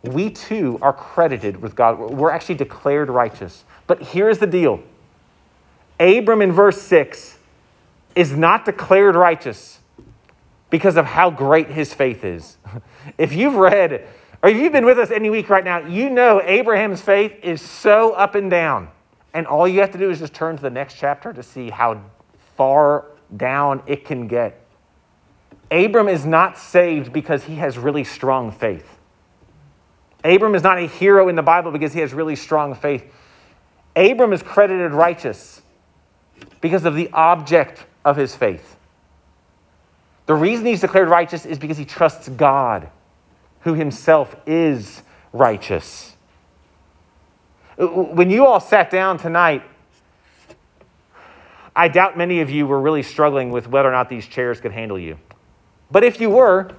we 0.02 0.30
too 0.30 0.78
are 0.82 0.92
credited 0.92 1.60
with 1.62 1.74
God. 1.74 1.98
We're 1.98 2.30
actually 2.30 2.56
declared 2.56 3.08
righteous. 3.08 3.64
But 3.86 4.02
here's 4.02 4.38
the 4.38 4.46
deal 4.46 4.82
Abram 5.98 6.42
in 6.42 6.52
verse 6.52 6.80
6 6.82 7.35
is 8.16 8.32
not 8.32 8.64
declared 8.64 9.14
righteous 9.14 9.78
because 10.70 10.96
of 10.96 11.06
how 11.06 11.30
great 11.30 11.68
his 11.68 11.94
faith 11.94 12.24
is. 12.24 12.56
If 13.18 13.32
you've 13.32 13.54
read, 13.54 14.04
or 14.42 14.50
if 14.50 14.56
you've 14.56 14.72
been 14.72 14.84
with 14.84 14.98
us 14.98 15.12
any 15.12 15.30
week 15.30 15.48
right 15.48 15.62
now, 15.62 15.78
you 15.78 16.10
know 16.10 16.42
Abraham's 16.42 17.00
faith 17.00 17.32
is 17.40 17.60
so 17.60 18.14
up 18.14 18.34
and 18.34 18.50
down. 18.50 18.88
And 19.32 19.46
all 19.46 19.68
you 19.68 19.80
have 19.80 19.92
to 19.92 19.98
do 19.98 20.10
is 20.10 20.18
just 20.18 20.34
turn 20.34 20.56
to 20.56 20.62
the 20.62 20.70
next 20.70 20.94
chapter 20.94 21.32
to 21.32 21.42
see 21.42 21.70
how 21.70 22.02
far 22.56 23.04
down 23.36 23.80
it 23.86 24.04
can 24.04 24.26
get. 24.26 24.60
Abram 25.70 26.08
is 26.08 26.26
not 26.26 26.58
saved 26.58 27.12
because 27.12 27.44
he 27.44 27.54
has 27.56 27.78
really 27.78 28.02
strong 28.02 28.50
faith. 28.50 28.98
Abram 30.24 30.56
is 30.56 30.64
not 30.64 30.78
a 30.78 30.86
hero 30.88 31.28
in 31.28 31.36
the 31.36 31.42
Bible 31.42 31.70
because 31.70 31.92
he 31.92 32.00
has 32.00 32.12
really 32.12 32.34
strong 32.34 32.74
faith. 32.74 33.04
Abram 33.94 34.32
is 34.32 34.42
credited 34.42 34.92
righteous 34.92 35.62
because 36.60 36.84
of 36.84 36.96
the 36.96 37.08
object 37.12 37.86
of 38.06 38.16
his 38.16 38.36
faith. 38.36 38.76
The 40.26 40.34
reason 40.34 40.64
he's 40.64 40.80
declared 40.80 41.08
righteous 41.08 41.44
is 41.44 41.58
because 41.58 41.76
he 41.76 41.84
trusts 41.84 42.28
God, 42.28 42.88
who 43.60 43.74
himself 43.74 44.36
is 44.46 45.02
righteous. 45.32 46.16
When 47.76 48.30
you 48.30 48.46
all 48.46 48.60
sat 48.60 48.90
down 48.90 49.18
tonight, 49.18 49.62
I 51.74 51.88
doubt 51.88 52.16
many 52.16 52.40
of 52.40 52.48
you 52.48 52.66
were 52.66 52.80
really 52.80 53.02
struggling 53.02 53.50
with 53.50 53.68
whether 53.68 53.88
or 53.88 53.92
not 53.92 54.08
these 54.08 54.26
chairs 54.26 54.60
could 54.60 54.72
handle 54.72 54.98
you. 54.98 55.18
But 55.90 56.04
if 56.04 56.20
you 56.20 56.30
were, 56.30 56.70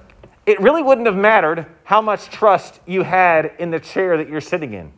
it 0.46 0.58
really 0.60 0.82
wouldn't 0.82 1.06
have 1.06 1.16
mattered 1.16 1.66
how 1.84 2.00
much 2.00 2.30
trust 2.30 2.80
you 2.86 3.02
had 3.02 3.52
in 3.58 3.70
the 3.70 3.78
chair 3.78 4.16
that 4.16 4.30
you're 4.30 4.40
sitting 4.40 4.72
in. 4.72 4.92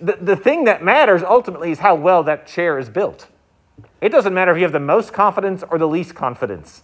The, 0.00 0.18
the 0.20 0.36
thing 0.36 0.64
that 0.64 0.82
matters 0.82 1.22
ultimately 1.22 1.70
is 1.70 1.80
how 1.80 1.94
well 1.94 2.22
that 2.24 2.46
chair 2.46 2.78
is 2.78 2.88
built. 2.88 3.28
It 4.00 4.10
doesn't 4.10 4.34
matter 4.34 4.52
if 4.52 4.58
you 4.58 4.64
have 4.64 4.72
the 4.72 4.80
most 4.80 5.12
confidence 5.12 5.64
or 5.68 5.78
the 5.78 5.88
least 5.88 6.14
confidence. 6.14 6.82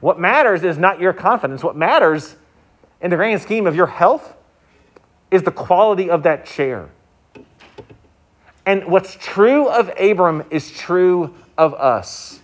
What 0.00 0.18
matters 0.18 0.62
is 0.62 0.78
not 0.78 1.00
your 1.00 1.12
confidence. 1.12 1.62
What 1.62 1.76
matters 1.76 2.36
in 3.00 3.10
the 3.10 3.16
grand 3.16 3.40
scheme 3.40 3.66
of 3.66 3.76
your 3.76 3.86
health 3.86 4.36
is 5.30 5.42
the 5.42 5.52
quality 5.52 6.10
of 6.10 6.22
that 6.24 6.46
chair. 6.46 6.90
And 8.66 8.86
what's 8.86 9.16
true 9.16 9.68
of 9.68 9.90
Abram 9.98 10.44
is 10.50 10.70
true 10.70 11.34
of 11.56 11.74
us. 11.74 12.40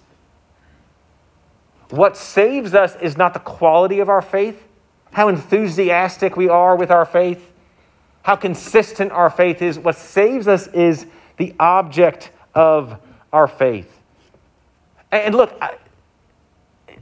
What 1.90 2.16
saves 2.16 2.74
us 2.74 2.96
is 2.96 3.16
not 3.16 3.32
the 3.32 3.40
quality 3.40 4.00
of 4.00 4.08
our 4.08 4.22
faith, 4.22 4.66
how 5.12 5.28
enthusiastic 5.28 6.36
we 6.36 6.48
are 6.48 6.76
with 6.76 6.90
our 6.90 7.04
faith, 7.04 7.52
how 8.22 8.36
consistent 8.36 9.12
our 9.12 9.30
faith 9.30 9.62
is. 9.62 9.78
What 9.78 9.94
saves 9.94 10.48
us 10.48 10.66
is 10.68 11.06
the 11.36 11.54
object 11.60 12.30
of 12.54 12.98
our 13.32 13.46
faith. 13.46 13.95
And 15.24 15.34
look, 15.34 15.56
I, 15.60 15.76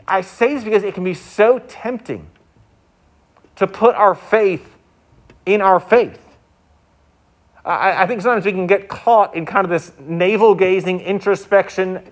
I 0.06 0.20
say 0.20 0.54
this 0.54 0.64
because 0.64 0.82
it 0.82 0.94
can 0.94 1.04
be 1.04 1.14
so 1.14 1.58
tempting 1.60 2.30
to 3.56 3.66
put 3.66 3.94
our 3.94 4.14
faith 4.14 4.76
in 5.46 5.60
our 5.60 5.80
faith. 5.80 6.20
I, 7.64 8.02
I 8.02 8.06
think 8.06 8.20
sometimes 8.20 8.44
we 8.44 8.52
can 8.52 8.66
get 8.66 8.88
caught 8.88 9.34
in 9.34 9.46
kind 9.46 9.64
of 9.64 9.70
this 9.70 9.92
navel 9.98 10.54
gazing 10.54 11.00
introspection. 11.00 12.02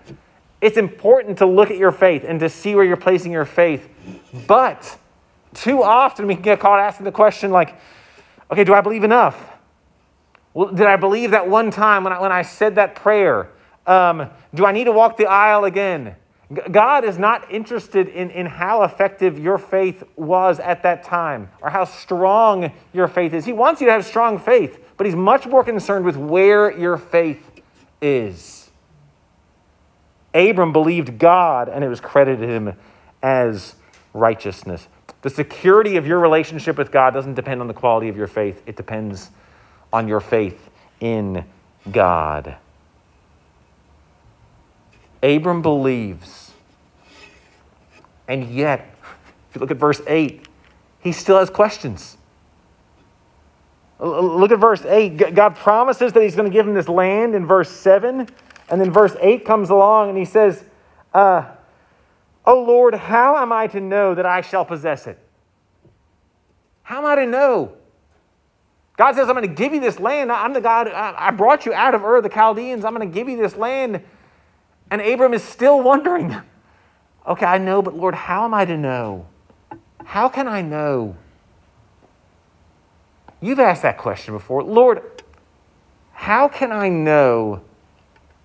It's 0.61 0.77
important 0.77 1.39
to 1.39 1.47
look 1.47 1.71
at 1.71 1.77
your 1.77 1.93
faith 1.93 2.25
and 2.27 2.41
to 2.41 2.49
see 2.49 2.75
where 2.75 2.85
you're 2.85 2.97
placing 2.97 3.33
your 3.33 3.45
faith. 3.45 3.89
But 4.47 4.99
too 5.55 5.83
often 5.83 6.27
we 6.27 6.35
can 6.35 6.43
get 6.43 6.61
caught 6.61 6.81
asking 6.81 7.05
the 7.05 7.13
question, 7.13 7.51
like, 7.51 7.79
okay, 8.51 8.65
do 8.65 8.73
I 8.73 8.81
believe 8.81 9.05
enough? 9.05 9.51
Well, 10.55 10.69
did 10.69 10.87
I 10.87 10.97
believe 10.97 11.31
that 11.33 11.49
one 11.49 11.71
time 11.71 12.05
when 12.05 12.13
I, 12.13 12.21
when 12.21 12.33
I 12.33 12.43
said 12.43 12.75
that 12.77 12.95
prayer? 12.95 13.49
Um, 13.87 14.31
do 14.55 14.65
I 14.65 14.73
need 14.73 14.85
to 14.85 14.93
walk 14.93 15.17
the 15.17 15.27
aisle 15.27 15.65
again? 15.65 16.17
God 16.71 17.05
is 17.05 17.19
not 17.19 17.51
interested 17.51 18.09
in, 18.09 18.31
in 18.31 18.47
how 18.47 18.83
effective 18.83 19.39
your 19.39 19.57
faith 19.57 20.05
was 20.17 20.61
at 20.61 20.83
that 20.83 21.03
time 21.03 21.49
or 21.63 21.71
how 21.71 21.85
strong 21.85 22.73
your 22.93 23.09
faith 23.09 23.33
is. 23.33 23.45
He 23.45 23.55
wants 23.55 23.81
you 23.81 23.87
to 23.87 23.93
have 23.93 24.05
strong 24.05 24.39
faith, 24.39 24.79
but 24.97 25.07
He's 25.07 25.17
much 25.17 25.47
more 25.47 25.65
concerned 25.65 26.05
with 26.05 26.17
where 26.17 26.77
your 26.79 26.99
faith 26.99 27.51
is. 28.03 28.71
Abram 30.35 30.73
believed 30.73 31.19
God 31.19 31.69
and 31.69 31.85
it 31.85 31.89
was 31.89 32.01
credited 32.01 32.49
him 32.49 32.75
as 33.23 33.77
righteousness. 34.13 34.89
The 35.23 35.31
security 35.31 35.97
of 35.97 36.07
your 36.07 36.19
relationship 36.19 36.77
with 36.77 36.91
God 36.91 37.15
doesn't 37.15 37.35
depend 37.35 37.61
on 37.61 37.69
the 37.69 37.75
quality 37.75 38.09
of 38.09 38.17
your 38.17 38.27
faith, 38.27 38.63
it 38.67 38.77
depends 38.77 39.31
on 39.93 40.09
your 40.09 40.21
faith 40.21 40.71
in 41.01 41.45
God. 41.91 42.57
Abram 45.23 45.63
believes. 45.63 46.53
And 48.29 48.51
yet, 48.51 48.95
if 49.51 49.57
you 49.57 49.61
look 49.61 49.71
at 49.71 49.77
verse 49.77 50.01
8, 50.07 50.49
he 51.01 51.13
still 51.13 51.39
has 51.39 51.51
questions. 51.51 52.17
Look 53.99 54.51
at 54.51 54.59
verse 54.59 54.85
8. 54.85 55.35
God 55.35 55.55
promises 55.55 56.13
that 56.13 56.23
he's 56.23 56.35
going 56.35 56.51
to 56.51 56.53
give 56.53 56.67
him 56.67 56.75
this 56.75 56.89
land 56.89 57.35
in 57.35 57.47
verse 57.47 57.71
7. 57.71 58.29
And 58.69 58.81
then 58.81 58.91
verse 58.91 59.15
8 59.21 59.45
comes 59.45 59.71
along 59.71 60.09
and 60.09 60.19
he 60.19 60.25
says, 60.25 60.65
uh, 61.15 61.45
Oh 62.45 62.63
Lord, 62.63 62.95
how 62.95 63.37
am 63.37 63.53
I 63.53 63.69
to 63.69 63.81
know 63.81 64.15
that 64.15 64.27
I 64.27 64.41
shall 64.41 64.65
possess 64.65 65.07
it? 65.07 65.19
How 66.83 66.99
am 66.99 67.07
I 67.07 67.15
to 67.17 67.27
know? 67.27 67.77
God 68.97 69.15
says, 69.15 69.29
I'm 69.29 69.35
going 69.35 69.49
to 69.49 69.55
give 69.55 69.73
you 69.73 69.81
this 69.81 70.01
land. 70.01 70.31
I'm 70.33 70.53
the 70.53 70.61
God, 70.61 70.89
I 70.89 71.31
brought 71.31 71.65
you 71.65 71.73
out 71.73 71.95
of 71.95 72.05
Ur, 72.05 72.21
the 72.21 72.29
Chaldeans. 72.29 72.85
I'm 72.85 72.95
going 72.95 73.09
to 73.09 73.15
give 73.15 73.29
you 73.29 73.37
this 73.37 73.57
land. 73.57 74.03
And 74.93 75.01
Abram 75.01 75.33
is 75.33 75.43
still 75.43 75.81
wondering, 75.81 76.37
okay, 77.27 77.47
I 77.47 77.57
know, 77.57 77.81
but 77.81 77.97
Lord, 77.97 78.15
how 78.15 78.45
am 78.45 78.53
I 78.53 78.67
to 78.67 78.77
know? 78.77 79.27
How 80.05 80.29
can 80.29 80.47
I 80.47 80.61
know? 80.61 81.17
You've 83.41 83.59
asked 83.59 83.81
that 83.81 83.97
question 83.97 84.35
before. 84.35 84.63
Lord, 84.63 85.23
how 86.13 86.47
can 86.47 86.73
I 86.73 86.91
know 86.91 87.63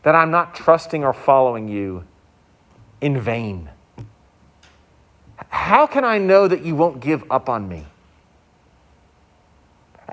that 0.03 0.15
I'm 0.15 0.31
not 0.31 0.55
trusting 0.55 1.03
or 1.03 1.11
following 1.11 1.67
you 1.67 2.05
in 3.01 3.19
vain? 3.19 3.69
How 5.49 5.85
can 5.85 6.05
I 6.05 6.17
know 6.17 6.47
that 6.47 6.63
you 6.63 6.77
won't 6.77 7.01
give 7.01 7.29
up 7.29 7.49
on 7.49 7.67
me? 7.67 7.87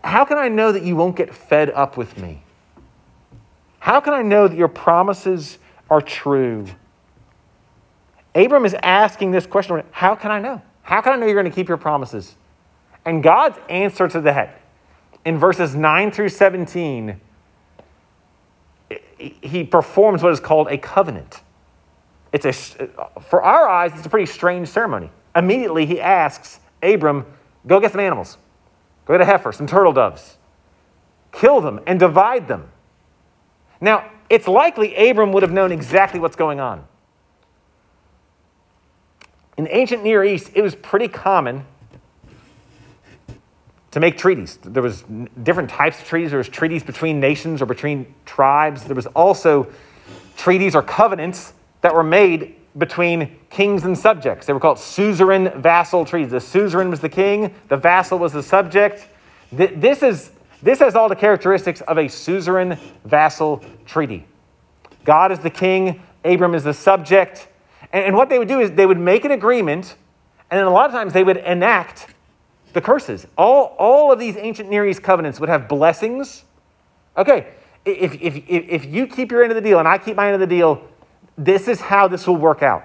How 0.03 0.25
can 0.25 0.37
I 0.37 0.49
know 0.49 0.73
that 0.73 0.83
you 0.83 0.97
won't 0.97 1.15
get 1.15 1.33
fed 1.33 1.71
up 1.71 1.97
with 1.97 2.19
me? 2.19 2.43
How 3.79 4.01
can 4.01 4.15
I 4.15 4.23
know 4.23 4.49
that 4.49 4.59
your 4.59 4.67
promises 4.67 5.59
are 5.91 6.01
true. 6.01 6.67
Abram 8.35 8.65
is 8.65 8.75
asking 8.83 9.31
this 9.31 9.47
question 9.47 9.83
How 9.91 10.15
can 10.15 10.31
I 10.31 10.41
know? 10.41 10.63
How 10.83 11.01
can 11.01 11.13
I 11.13 11.17
know 11.17 11.27
you're 11.27 11.41
going 11.41 11.51
to 11.51 11.55
keep 11.55 11.69
your 11.69 11.79
promises? 11.79 12.37
And 13.05 13.23
God's 13.23 13.59
answer 13.69 14.09
to 14.09 14.21
that 14.23 14.61
in 15.25 15.39
verses 15.39 15.75
9 15.75 16.11
through 16.11 16.29
17, 16.29 17.21
he 19.19 19.65
performs 19.65 20.23
what 20.23 20.33
is 20.33 20.41
called 20.41 20.69
a 20.69 20.79
covenant. 20.79 21.41
It's 22.33 22.45
a, 22.45 22.53
for 23.23 23.43
our 23.43 23.69
eyes, 23.69 23.93
it's 23.95 24.07
a 24.07 24.11
pretty 24.11 24.31
strange 24.31 24.69
ceremony. 24.69 25.11
Immediately, 25.35 25.87
he 25.87 26.01
asks 26.01 26.61
Abram, 26.83 27.27
Go 27.67 27.81
get 27.81 27.93
some 27.93 28.01
animals. 28.01 28.37
Go 29.07 29.15
get 29.15 29.23
a 29.23 29.25
heifer, 29.25 29.53
some 29.53 29.67
turtle 29.67 29.93
doves. 29.93 30.37
Kill 31.33 31.61
them 31.61 31.81
and 31.87 31.99
divide 31.99 32.47
them. 32.49 32.69
Now, 33.81 34.11
it's 34.35 34.49
likely 34.49 34.95
Abram 35.11 35.33
would 35.33 35.45
have 35.45 35.53
known 35.53 35.71
exactly 35.71 36.19
what's 36.19 36.37
going 36.37 36.59
on. 36.59 36.85
In 39.57 39.65
the 39.65 39.77
ancient 39.77 40.03
Near 40.03 40.25
East, 40.25 40.51
it 40.55 40.63
was 40.63 40.75
pretty 40.75 41.07
common 41.07 41.65
to 43.93 44.01
make 44.01 44.19
treaties. 44.19 44.59
There 44.63 44.83
was 44.83 45.05
different 45.45 45.71
types 45.71 46.01
of 46.01 46.09
treaties. 46.09 46.31
There 46.31 46.39
was 46.39 46.49
treaties 46.49 46.83
between 46.83 47.21
nations 47.21 47.63
or 47.63 47.67
between 47.67 48.13
tribes. 48.27 48.83
There 48.83 48.97
was 48.97 49.07
also 49.07 49.71
treaties 50.37 50.75
or 50.75 50.83
covenants 50.83 51.53
that 51.83 51.95
were 51.95 52.03
made 52.03 52.57
between 52.77 53.37
kings 53.51 53.85
and 53.85 53.97
subjects. 53.97 54.47
They 54.49 54.53
were 54.53 54.59
called 54.59 54.81
suzerain 54.81 55.63
vassal 55.63 56.05
treaties. 56.05 56.33
The 56.33 56.41
suzerain 56.41 56.91
was 56.91 56.99
the 56.99 57.09
king, 57.09 57.55
the 57.69 57.77
vassal 57.77 58.19
was 58.19 58.33
the 58.33 58.43
subject. 58.43 59.07
This 59.53 60.03
is 60.03 60.33
this 60.65 60.79
has 60.79 60.97
all 60.97 61.11
the 61.11 61.17
characteristics 61.17 61.83
of 61.83 61.99
a 61.99 62.09
suzerain 62.09 62.79
vassal 63.05 63.63
treaty. 63.85 64.27
God 65.05 65.31
is 65.31 65.39
the 65.39 65.51
king, 65.51 66.03
Abram 66.25 66.55
is 66.55 66.65
the 66.65 66.73
subject. 66.73 67.49
And, 67.93 68.07
and 68.07 68.17
what 68.17 68.31
they 68.31 68.39
would 68.39 68.49
do 68.49 68.61
is 68.61 68.73
they 68.73 68.87
would 68.87 68.99
make 68.99 69.27
an 69.27 69.31
agreement, 69.31 69.95
and 70.51 70.59
then 70.59 70.67
a 70.67 70.71
lot 70.71 70.87
of 70.87 70.93
times 70.93 71.13
they 71.13 71.23
would 71.23 71.37
enact 71.37 72.15
the 72.73 72.81
curses. 72.81 73.27
All, 73.37 73.77
all 73.79 74.11
of 74.11 74.19
these 74.19 74.39
ancient 74.39 74.71
Near 74.71 74.87
East 74.87 75.03
covenants 75.03 75.39
would 75.39 75.51
have 75.51 75.69
blessings. 75.69 76.45
Okay, 77.17 77.53
if, 77.85 78.15
if, 78.15 78.37
if, 78.37 78.45
if 78.49 78.85
you 78.87 79.07
keep 79.07 79.31
your 79.31 79.43
end 79.43 79.53
of 79.53 79.57
the 79.57 79.63
deal 79.63 79.79
and 79.79 79.87
I 79.87 79.99
keep 79.99 80.17
my 80.17 80.27
end 80.27 80.35
of 80.35 80.41
the 80.41 80.47
deal, 80.47 80.83
this 81.37 81.69
is 81.69 81.79
how 81.79 82.09
this 82.09 82.27
will 82.27 82.37
work 82.37 82.63
out. 82.63 82.85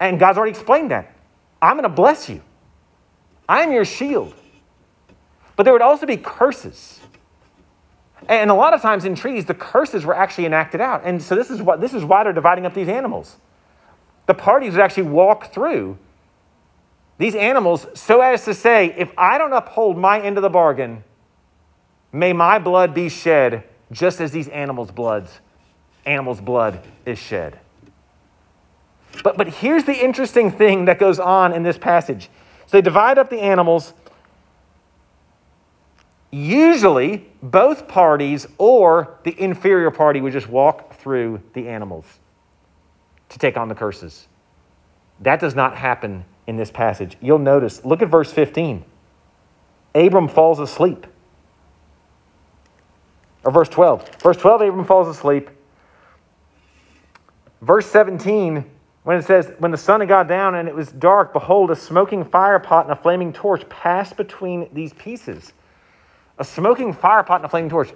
And 0.00 0.18
God's 0.18 0.38
already 0.38 0.52
explained 0.52 0.90
that. 0.90 1.14
I'm 1.60 1.74
going 1.74 1.82
to 1.82 1.88
bless 1.88 2.28
you. 2.30 2.40
I'm 3.48 3.72
your 3.72 3.84
shield. 3.84 4.34
But 5.58 5.64
there 5.64 5.72
would 5.72 5.82
also 5.82 6.06
be 6.06 6.16
curses. 6.16 7.00
And 8.28 8.48
a 8.48 8.54
lot 8.54 8.74
of 8.74 8.80
times 8.80 9.04
in 9.04 9.16
treaties, 9.16 9.44
the 9.44 9.54
curses 9.54 10.04
were 10.04 10.14
actually 10.14 10.46
enacted 10.46 10.80
out. 10.80 11.02
And 11.04 11.20
so 11.20 11.34
this 11.34 11.50
is, 11.50 11.60
what, 11.60 11.80
this 11.80 11.92
is 11.94 12.04
why 12.04 12.22
they're 12.22 12.32
dividing 12.32 12.64
up 12.64 12.74
these 12.74 12.88
animals. 12.88 13.38
The 14.26 14.34
parties 14.34 14.74
would 14.74 14.80
actually 14.80 15.08
walk 15.08 15.52
through 15.52 15.98
these 17.18 17.34
animals 17.34 17.88
so 17.94 18.20
as 18.20 18.44
to 18.44 18.54
say, 18.54 18.94
if 18.96 19.10
I 19.18 19.36
don't 19.36 19.52
uphold 19.52 19.98
my 19.98 20.20
end 20.20 20.38
of 20.38 20.42
the 20.42 20.48
bargain, 20.48 21.02
may 22.12 22.32
my 22.32 22.60
blood 22.60 22.94
be 22.94 23.08
shed 23.08 23.64
just 23.90 24.20
as 24.20 24.30
these 24.30 24.46
animals' 24.46 24.92
bloods, 24.92 25.40
animals' 26.06 26.40
blood 26.40 26.84
is 27.04 27.18
shed. 27.18 27.58
But, 29.24 29.36
but 29.36 29.48
here's 29.48 29.82
the 29.82 30.04
interesting 30.04 30.52
thing 30.52 30.84
that 30.84 31.00
goes 31.00 31.18
on 31.18 31.52
in 31.52 31.64
this 31.64 31.78
passage. 31.78 32.30
So 32.68 32.76
they 32.76 32.82
divide 32.82 33.18
up 33.18 33.28
the 33.28 33.40
animals 33.40 33.92
Usually, 36.30 37.26
both 37.42 37.88
parties 37.88 38.46
or 38.58 39.18
the 39.24 39.34
inferior 39.40 39.90
party 39.90 40.20
would 40.20 40.32
just 40.32 40.48
walk 40.48 40.94
through 40.94 41.42
the 41.54 41.68
animals 41.68 42.04
to 43.30 43.38
take 43.38 43.56
on 43.56 43.68
the 43.68 43.74
curses. 43.74 44.28
That 45.20 45.40
does 45.40 45.54
not 45.54 45.76
happen 45.76 46.24
in 46.46 46.56
this 46.56 46.70
passage. 46.70 47.16
You'll 47.20 47.38
notice, 47.38 47.84
look 47.84 48.02
at 48.02 48.08
verse 48.08 48.30
15. 48.30 48.84
Abram 49.94 50.28
falls 50.28 50.60
asleep. 50.60 51.06
Or 53.44 53.50
verse 53.50 53.68
12. 53.68 54.08
Verse 54.22 54.36
12, 54.36 54.60
Abram 54.62 54.84
falls 54.84 55.08
asleep. 55.08 55.50
Verse 57.62 57.86
17, 57.86 58.64
when 59.02 59.16
it 59.16 59.24
says, 59.24 59.52
When 59.58 59.70
the 59.70 59.78
sun 59.78 60.00
had 60.00 60.08
gone 60.08 60.26
down 60.26 60.54
and 60.54 60.68
it 60.68 60.74
was 60.74 60.92
dark, 60.92 61.32
behold, 61.32 61.70
a 61.70 61.76
smoking 61.76 62.24
fire 62.24 62.58
pot 62.58 62.84
and 62.84 62.92
a 62.92 62.96
flaming 62.96 63.32
torch 63.32 63.68
passed 63.68 64.16
between 64.16 64.68
these 64.72 64.92
pieces. 64.92 65.52
A 66.38 66.44
smoking 66.44 66.92
fire 66.92 67.22
pot 67.22 67.36
and 67.36 67.44
a 67.44 67.48
flaming 67.48 67.70
torch. 67.70 67.92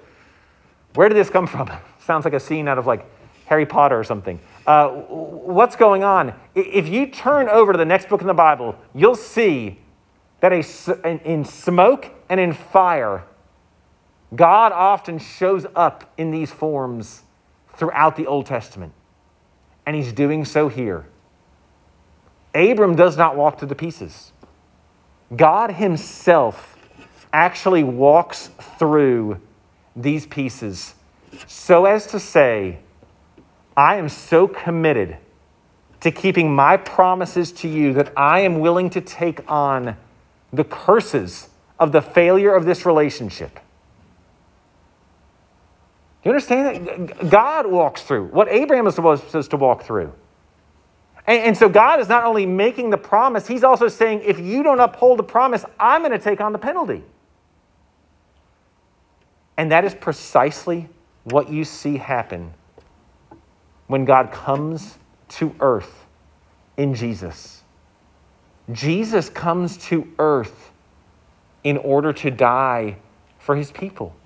Where 0.95 1.09
did 1.09 1.17
this 1.17 1.31
come 1.31 1.47
from? 1.47 1.71
Sounds 2.01 2.25
like 2.25 2.35
a 2.35 2.41
scene 2.41 2.69
out 2.69 2.79
of 2.79 2.87
like 2.87 3.07
Harry 3.47 3.67
Potter 3.67 3.99
or 3.99 4.05
something. 4.05 4.41
Uh, 4.67 4.89
what's 4.89 5.77
going 5.77 6.05
on? 6.05 6.35
If 6.55 6.89
you 6.89 7.07
turn 7.07 7.49
over 7.49 7.73
to 7.73 7.79
the 7.79 7.85
next 7.85 8.09
book 8.09 8.21
in 8.21 8.27
the 8.27 8.35
Bible, 8.35 8.77
you'll 8.95 9.15
see 9.15 9.79
that 10.41 10.53
a, 10.53 11.31
in 11.31 11.45
smoke 11.45 12.11
and 12.29 12.41
in 12.41 12.53
fire, 12.53 13.25
God 14.35 14.73
often 14.73 15.19
shows 15.19 15.67
up 15.77 16.13
in 16.17 16.31
these 16.31 16.51
forms 16.51 17.23
throughout 17.75 18.17
the 18.17 18.27
Old 18.27 18.47
Testament. 18.47 18.93
And 19.87 19.97
he's 19.97 20.13
doing 20.13 20.45
so 20.45 20.69
here. 20.69 21.07
Abram 22.55 22.97
does 22.97 23.17
not 23.17 23.37
walk 23.37 23.59
to 23.59 23.67
the 23.67 23.75
pieces. 23.75 24.33
God 25.35 25.73
himself 25.73 26.72
actually 27.33 27.85
walks 27.85 28.51
through 28.79 29.41
these 29.97 30.27
pieces 30.27 30.95
so 31.47 31.87
as 31.87 32.07
to 32.09 32.21
say, 32.21 32.79
I 33.77 33.97
am 33.97 34.09
so 34.09 34.47
committed 34.47 35.17
to 36.01 36.11
keeping 36.11 36.55
my 36.55 36.77
promises 36.77 37.53
to 37.53 37.69
you 37.69 37.93
that 37.95 38.13
I 38.17 38.41
am 38.41 38.61
willing 38.61 38.91
to 38.91 39.01
take 39.01 39.51
on 39.51 39.97
the 40.53 40.65
curses 40.65 41.49
of 41.79 41.93
the 41.93 42.03
failure 42.03 42.55
of 42.55 42.65
this 42.65 42.85
relationship. 42.85 43.61
You 46.25 46.31
understand 46.31 46.87
that? 46.87 47.31
God 47.31 47.67
walks 47.67 48.03
through 48.03 48.27
what 48.27 48.49
Abraham 48.49 48.85
was 48.85 48.95
supposed 48.95 49.51
to 49.51 49.57
walk 49.57 49.83
through. 49.85 50.13
And, 51.27 51.39
and, 51.43 51.57
so 51.57 51.69
God 51.69 52.01
is 52.01 52.09
not 52.09 52.25
only 52.25 52.47
making 52.47 52.91
the 52.91 52.99
promise, 52.99 53.47
He's 53.47 53.63
also 53.63 53.89
saying, 53.89 54.23
if 54.25 54.41
you 54.41 54.63
don't 54.65 54.81
uphold 54.81 55.21
the 55.21 55.25
promise, 55.25 55.65
I'm 55.79 56.03
going 56.03 56.13
to 56.13 56.19
take 56.19 56.41
on 56.41 56.53
the 56.53 56.59
penalty. 56.59 57.03
And 59.63 59.71
that 59.71 59.85
is 59.85 59.95
precisely 59.95 60.89
what 61.23 61.49
you 61.49 61.65
see 61.65 61.99
happen 61.99 62.53
when 63.87 64.05
God 64.05 64.33
comes 64.33 64.99
to 65.29 65.55
earth 65.61 66.05
in 66.77 66.97
Jesus. 66.97 67.63
Jesus 68.73 69.29
comes 69.29 69.77
to 69.77 70.09
earth 70.19 70.73
in 71.63 71.77
order 71.77 72.13
to 72.13 72.29
die 72.29 72.97
for 73.39 73.55
his 73.55 73.71
people. 73.71 74.17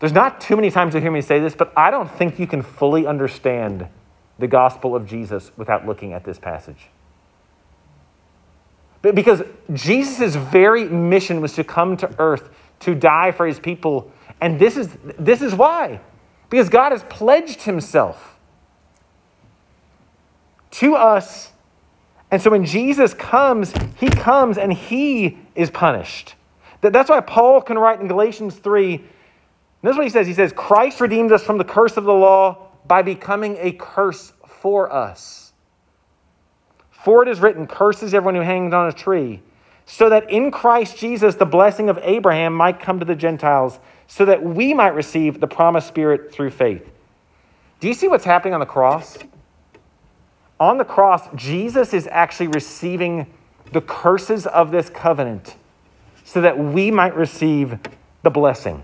There's 0.00 0.14
not 0.14 0.40
too 0.40 0.56
many 0.56 0.70
times 0.70 0.94
you 0.94 1.02
hear 1.02 1.12
me 1.12 1.20
say 1.20 1.38
this, 1.38 1.54
but 1.54 1.70
I 1.76 1.90
don't 1.90 2.10
think 2.10 2.38
you 2.38 2.46
can 2.46 2.62
fully 2.62 3.06
understand 3.06 3.88
the 4.38 4.48
gospel 4.48 4.96
of 4.96 5.06
Jesus 5.06 5.52
without 5.58 5.84
looking 5.84 6.14
at 6.14 6.24
this 6.24 6.38
passage. 6.38 6.88
Because 9.02 9.42
Jesus' 9.74 10.34
very 10.34 10.86
mission 10.88 11.42
was 11.42 11.52
to 11.52 11.62
come 11.62 11.94
to 11.98 12.10
earth 12.18 12.48
to 12.80 12.94
die 12.94 13.32
for 13.32 13.46
his 13.46 13.58
people. 13.58 14.10
And 14.40 14.58
this 14.58 14.76
is, 14.76 14.96
this 15.18 15.42
is 15.42 15.54
why. 15.54 16.00
Because 16.50 16.68
God 16.68 16.92
has 16.92 17.02
pledged 17.04 17.62
himself 17.62 18.38
to 20.72 20.94
us. 20.94 21.52
And 22.30 22.40
so 22.40 22.50
when 22.50 22.64
Jesus 22.64 23.14
comes, 23.14 23.72
he 23.96 24.08
comes 24.08 24.58
and 24.58 24.72
he 24.72 25.38
is 25.54 25.70
punished. 25.70 26.34
That's 26.80 27.10
why 27.10 27.20
Paul 27.20 27.60
can 27.60 27.78
write 27.78 28.00
in 28.00 28.08
Galatians 28.08 28.56
3 28.56 29.02
this 29.82 29.92
is 29.92 29.96
what 29.96 30.04
he 30.04 30.10
says. 30.10 30.26
He 30.26 30.34
says, 30.34 30.52
Christ 30.52 31.00
redeemed 31.00 31.32
us 31.32 31.44
from 31.44 31.58
the 31.58 31.64
curse 31.64 31.96
of 31.96 32.04
the 32.04 32.12
law 32.12 32.68
by 32.86 33.02
becoming 33.02 33.56
a 33.60 33.72
curse 33.72 34.32
for 34.46 34.92
us. 34.92 35.52
For 36.90 37.22
it 37.22 37.28
is 37.28 37.40
written, 37.40 37.66
Curses 37.66 38.12
everyone 38.12 38.34
who 38.34 38.40
hangs 38.40 38.74
on 38.74 38.88
a 38.88 38.92
tree, 38.92 39.40
so 39.90 40.10
that 40.10 40.30
in 40.30 40.50
Christ 40.50 40.98
Jesus 40.98 41.36
the 41.36 41.46
blessing 41.46 41.88
of 41.88 41.98
Abraham 42.02 42.52
might 42.54 42.78
come 42.78 43.00
to 43.00 43.06
the 43.06 43.14
Gentiles 43.14 43.80
so 44.06 44.26
that 44.26 44.44
we 44.44 44.74
might 44.74 44.94
receive 44.94 45.40
the 45.40 45.46
promised 45.46 45.88
Spirit 45.88 46.30
through 46.30 46.50
faith. 46.50 46.88
Do 47.80 47.88
you 47.88 47.94
see 47.94 48.06
what's 48.06 48.24
happening 48.24 48.52
on 48.52 48.60
the 48.60 48.66
cross? 48.66 49.16
On 50.60 50.76
the 50.76 50.84
cross, 50.84 51.22
Jesus 51.34 51.94
is 51.94 52.06
actually 52.10 52.48
receiving 52.48 53.26
the 53.72 53.80
curses 53.80 54.46
of 54.46 54.70
this 54.70 54.90
covenant 54.90 55.56
so 56.22 56.42
that 56.42 56.58
we 56.58 56.90
might 56.90 57.16
receive 57.16 57.78
the 58.22 58.30
blessing. 58.30 58.82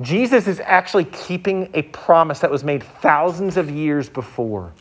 Jesus 0.00 0.46
is 0.46 0.60
actually 0.60 1.06
keeping 1.06 1.70
a 1.74 1.82
promise 1.82 2.38
that 2.40 2.50
was 2.50 2.62
made 2.62 2.84
thousands 2.84 3.56
of 3.56 3.68
years 3.68 4.08
before 4.08 4.72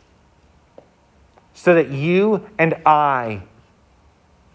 so 1.55 1.73
that 1.73 1.89
you 1.89 2.47
and 2.59 2.75
I 2.85 3.41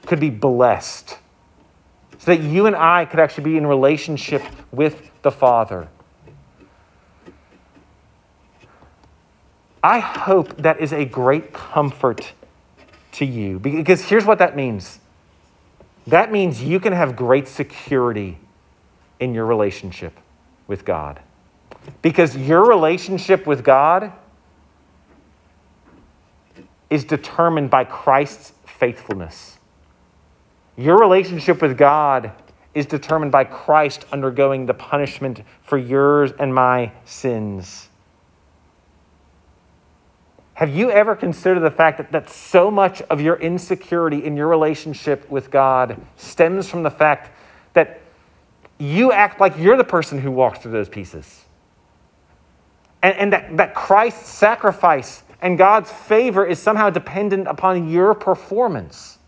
could 0.06 0.20
be 0.20 0.30
blessed 0.30 1.18
so 2.20 2.36
that 2.36 2.42
you 2.42 2.66
and 2.66 2.76
I 2.76 3.06
could 3.06 3.18
actually 3.18 3.44
be 3.44 3.56
in 3.56 3.66
relationship 3.66 4.42
with 4.70 5.10
the 5.22 5.30
Father. 5.30 5.88
I 9.82 10.00
hope 10.00 10.58
that 10.58 10.80
is 10.80 10.92
a 10.92 11.06
great 11.06 11.54
comfort 11.54 12.34
to 13.12 13.24
you 13.24 13.58
because 13.58 14.02
here's 14.02 14.26
what 14.26 14.38
that 14.38 14.54
means 14.54 15.00
that 16.06 16.30
means 16.30 16.62
you 16.62 16.78
can 16.78 16.92
have 16.92 17.16
great 17.16 17.48
security 17.48 18.38
in 19.18 19.32
your 19.32 19.46
relationship 19.46 20.12
with 20.66 20.84
God. 20.84 21.20
Because 22.02 22.36
your 22.36 22.66
relationship 22.66 23.46
with 23.46 23.64
God 23.64 24.12
is 26.90 27.05
determined 27.05 27.70
by 27.70 27.85
Christ's 27.85 28.53
faithfulness. 28.66 29.59
Your 30.76 30.98
relationship 30.98 31.62
with 31.62 31.79
God 31.79 32.33
is 32.74 32.87
determined 32.87 33.33
by 33.33 33.44
Christ 33.44 34.05
undergoing 34.12 34.66
the 34.66 34.74
punishment 34.74 35.42
for 35.62 35.79
yours 35.79 36.33
and 36.38 36.55
my 36.55 36.92
sins. 37.05 37.88
Have 40.55 40.74
you 40.74 40.90
ever 40.90 41.16
considered 41.16 41.61
the 41.61 41.70
fact 41.70 41.98
that, 41.98 42.12
that 42.12 42.29
so 42.29 42.70
much 42.70 43.00
of 43.03 43.20
your 43.20 43.37
insecurity 43.37 44.24
in 44.24 44.37
your 44.37 44.46
relationship 44.46 45.29
with 45.31 45.50
God 45.50 45.98
stems 46.16 46.68
from 46.68 46.83
the 46.83 46.90
fact 46.90 47.31
that 47.72 48.00
you 48.79 49.11
act 49.11 49.40
like 49.40 49.57
you're 49.59 49.76
the 49.76 49.85
person 49.85 50.20
who 50.20 50.31
walks 50.31 50.59
through 50.59 50.72
those 50.72 50.88
pieces? 50.88 51.44
And, 53.03 53.16
and 53.16 53.33
that, 53.33 53.57
that 53.57 53.74
Christ's 53.74 54.29
sacrifice 54.29 55.22
and 55.42 55.57
God's 55.57 55.90
favor 55.90 56.44
is 56.44 56.59
somehow 56.59 56.90
dependent 56.90 57.48
upon 57.48 57.88
your 57.88 58.14
performance. 58.14 59.18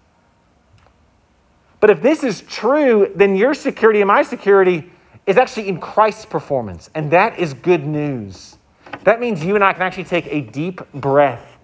But 1.81 1.91
if 1.91 2.03
this 2.03 2.23
is 2.23 2.43
true, 2.43 3.11
then 3.15 3.35
your 3.35 3.55
security 3.55 4.01
and 4.01 4.09
my 4.09 4.23
security 4.23 4.91
is 5.27 5.37
actually 5.37 5.69
in 5.69 5.81
Christ's 5.81 6.27
performance. 6.27 6.91
And 6.95 7.11
that 7.11 7.39
is 7.39 7.55
good 7.55 7.87
news. 7.87 8.57
That 9.05 9.21
means 9.21 9.45
you 9.45 9.55
and 9.55 9.65
I 9.65 9.73
can 9.73 9.83
actually 9.83 10.05
take 10.05 10.27
a 10.27 10.43
deep 10.43 10.81
breath 10.93 11.59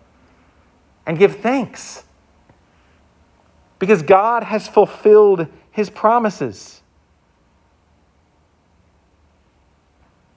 and 1.06 1.18
give 1.18 1.36
thanks. 1.36 2.04
Because 3.78 4.02
God 4.02 4.42
has 4.42 4.66
fulfilled 4.66 5.46
his 5.70 5.88
promises. 5.88 6.82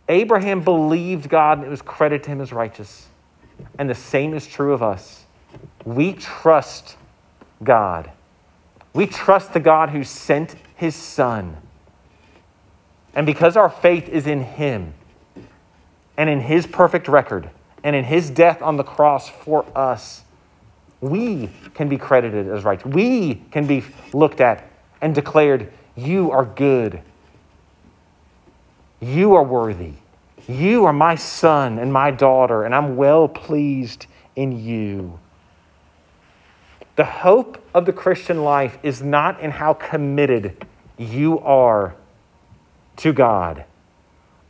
Abraham 0.07 0.61
believed 0.61 1.29
God 1.29 1.59
and 1.59 1.65
it 1.65 1.69
was 1.69 1.81
credited 1.81 2.23
to 2.25 2.31
him 2.31 2.41
as 2.41 2.53
righteous. 2.53 3.07
And 3.77 3.89
the 3.89 3.95
same 3.95 4.33
is 4.33 4.47
true 4.47 4.73
of 4.73 4.83
us. 4.83 5.25
We 5.85 6.13
trust 6.13 6.97
God. 7.63 8.11
We 8.93 9.07
trust 9.07 9.53
the 9.53 9.59
God 9.59 9.89
who 9.89 10.03
sent 10.03 10.55
his 10.75 10.95
Son. 10.95 11.57
And 13.13 13.25
because 13.25 13.57
our 13.57 13.69
faith 13.69 14.07
is 14.09 14.27
in 14.27 14.43
him 14.43 14.93
and 16.17 16.29
in 16.29 16.39
his 16.39 16.67
perfect 16.67 17.07
record 17.07 17.49
and 17.83 17.95
in 17.95 18.03
his 18.03 18.29
death 18.29 18.61
on 18.61 18.77
the 18.77 18.83
cross 18.83 19.29
for 19.29 19.65
us, 19.75 20.23
we 21.01 21.49
can 21.73 21.89
be 21.89 21.97
credited 21.97 22.47
as 22.47 22.63
right. 22.63 22.85
We 22.85 23.35
can 23.51 23.65
be 23.65 23.83
looked 24.13 24.39
at 24.39 24.69
and 25.01 25.15
declared, 25.15 25.73
You 25.95 26.31
are 26.31 26.45
good. 26.45 27.01
You 28.99 29.33
are 29.33 29.43
worthy. 29.43 29.93
You 30.47 30.85
are 30.85 30.93
my 30.93 31.15
son 31.15 31.79
and 31.79 31.91
my 31.91 32.11
daughter, 32.11 32.63
and 32.63 32.73
I'm 32.73 32.95
well 32.95 33.27
pleased 33.27 34.07
in 34.35 34.51
you. 34.63 35.19
The 36.95 37.05
hope 37.05 37.63
of 37.73 37.85
the 37.85 37.93
Christian 37.93 38.43
life 38.43 38.77
is 38.83 39.01
not 39.01 39.39
in 39.39 39.51
how 39.51 39.73
committed 39.73 40.65
you 40.97 41.39
are 41.39 41.95
to 42.97 43.13
God. 43.13 43.65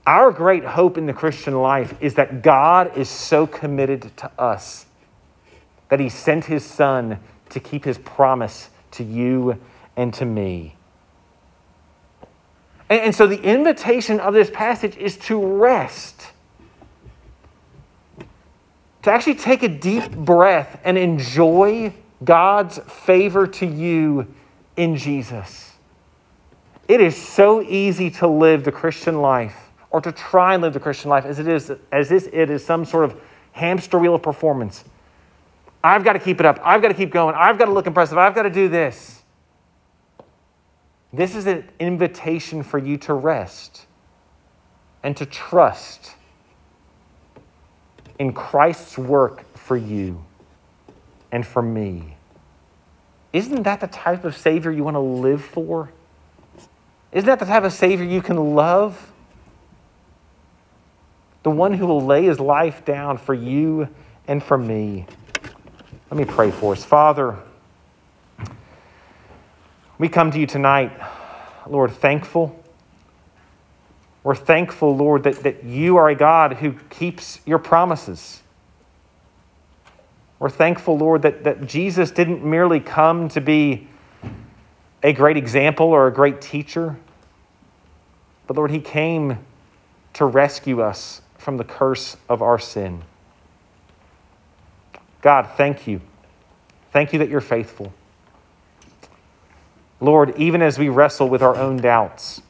Our 0.05 0.31
great 0.31 0.63
hope 0.63 0.97
in 0.97 1.05
the 1.05 1.13
Christian 1.13 1.61
life 1.61 1.93
is 2.01 2.15
that 2.15 2.41
God 2.41 2.97
is 2.97 3.07
so 3.07 3.45
committed 3.45 4.15
to 4.17 4.31
us 4.39 4.87
that 5.89 5.99
he 5.99 6.09
sent 6.09 6.45
his 6.45 6.65
son 6.65 7.19
to 7.49 7.59
keep 7.59 7.85
his 7.85 7.97
promise 7.99 8.69
to 8.91 9.03
you 9.03 9.59
and 9.95 10.13
to 10.15 10.25
me. 10.25 10.75
And, 12.91 12.99
and 12.99 13.15
so 13.15 13.25
the 13.25 13.41
invitation 13.41 14.19
of 14.19 14.33
this 14.33 14.51
passage 14.51 14.97
is 14.97 15.15
to 15.19 15.43
rest 15.43 16.27
to 19.03 19.11
actually 19.11 19.35
take 19.35 19.63
a 19.63 19.67
deep 19.67 20.11
breath 20.11 20.79
and 20.83 20.97
enjoy 20.97 21.93
God's 22.23 22.77
favor 22.79 23.47
to 23.47 23.65
you 23.65 24.27
in 24.77 24.95
Jesus. 24.95 25.71
It 26.87 27.01
is 27.01 27.15
so 27.15 27.61
easy 27.61 28.11
to 28.11 28.27
live 28.27 28.63
the 28.63 28.71
Christian 28.71 29.21
life 29.21 29.55
or 29.89 30.01
to 30.01 30.11
try 30.11 30.53
and 30.53 30.61
live 30.61 30.73
the 30.73 30.79
Christian 30.79 31.09
life 31.09 31.25
as 31.25 31.39
it 31.39 31.47
is 31.47 31.71
as 31.91 32.11
if 32.11 32.31
it 32.33 32.49
is 32.49 32.63
some 32.63 32.85
sort 32.85 33.05
of 33.05 33.19
hamster 33.53 33.97
wheel 33.97 34.15
of 34.15 34.21
performance. 34.21 34.83
I've 35.83 36.03
got 36.03 36.13
to 36.13 36.19
keep 36.19 36.39
it 36.39 36.45
up. 36.45 36.59
I've 36.61 36.81
got 36.81 36.89
to 36.89 36.93
keep 36.93 37.09
going. 37.09 37.35
I've 37.35 37.57
got 37.57 37.65
to 37.65 37.71
look 37.71 37.87
impressive. 37.87 38.17
I've 38.17 38.35
got 38.35 38.43
to 38.43 38.51
do 38.51 38.67
this. 38.67 39.20
This 41.13 41.35
is 41.35 41.45
an 41.45 41.67
invitation 41.79 42.63
for 42.63 42.77
you 42.77 42.97
to 42.99 43.13
rest 43.13 43.85
and 45.03 45.15
to 45.17 45.25
trust 45.25 46.15
in 48.17 48.33
Christ's 48.33 48.97
work 48.97 49.45
for 49.57 49.75
you 49.75 50.23
and 51.31 51.45
for 51.45 51.61
me. 51.61 52.15
Isn't 53.33 53.63
that 53.63 53.79
the 53.79 53.87
type 53.87 54.23
of 54.23 54.37
Savior 54.37 54.71
you 54.71 54.83
want 54.83 54.95
to 54.95 54.99
live 54.99 55.43
for? 55.43 55.91
Isn't 57.11 57.27
that 57.27 57.39
the 57.39 57.45
type 57.45 57.63
of 57.63 57.73
Savior 57.73 58.05
you 58.05 58.21
can 58.21 58.55
love? 58.55 59.11
The 61.43 61.49
one 61.49 61.73
who 61.73 61.87
will 61.87 62.05
lay 62.05 62.23
his 62.23 62.39
life 62.39 62.85
down 62.85 63.17
for 63.17 63.33
you 63.33 63.89
and 64.27 64.41
for 64.43 64.57
me. 64.57 65.07
Let 66.09 66.17
me 66.17 66.25
pray 66.25 66.51
for 66.51 66.73
us. 66.73 66.85
Father, 66.85 67.37
we 70.01 70.09
come 70.09 70.31
to 70.31 70.39
you 70.39 70.47
tonight, 70.47 70.99
Lord, 71.67 71.91
thankful. 71.91 72.59
We're 74.23 74.33
thankful, 74.33 74.97
Lord, 74.97 75.21
that, 75.25 75.43
that 75.43 75.63
you 75.63 75.97
are 75.97 76.09
a 76.09 76.15
God 76.15 76.53
who 76.53 76.73
keeps 76.89 77.39
your 77.45 77.59
promises. 77.59 78.41
We're 80.39 80.49
thankful, 80.49 80.97
Lord, 80.97 81.21
that, 81.21 81.43
that 81.43 81.67
Jesus 81.67 82.09
didn't 82.09 82.43
merely 82.43 82.79
come 82.79 83.29
to 83.29 83.41
be 83.41 83.89
a 85.03 85.13
great 85.13 85.37
example 85.37 85.85
or 85.85 86.07
a 86.07 86.11
great 86.11 86.41
teacher, 86.41 86.97
but 88.47 88.57
Lord, 88.57 88.71
he 88.71 88.79
came 88.79 89.37
to 90.13 90.25
rescue 90.25 90.81
us 90.81 91.21
from 91.37 91.57
the 91.57 91.63
curse 91.63 92.17
of 92.27 92.41
our 92.41 92.57
sin. 92.57 93.03
God, 95.21 95.47
thank 95.57 95.85
you. 95.85 96.01
Thank 96.91 97.13
you 97.13 97.19
that 97.19 97.29
you're 97.29 97.39
faithful. 97.39 97.93
Lord, 100.01 100.33
even 100.37 100.63
as 100.63 100.79
we 100.79 100.89
wrestle 100.89 101.29
with 101.29 101.43
our 101.43 101.55
own 101.55 101.77
doubts 101.77 102.41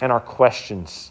and 0.00 0.12
our 0.12 0.20
questions, 0.20 1.10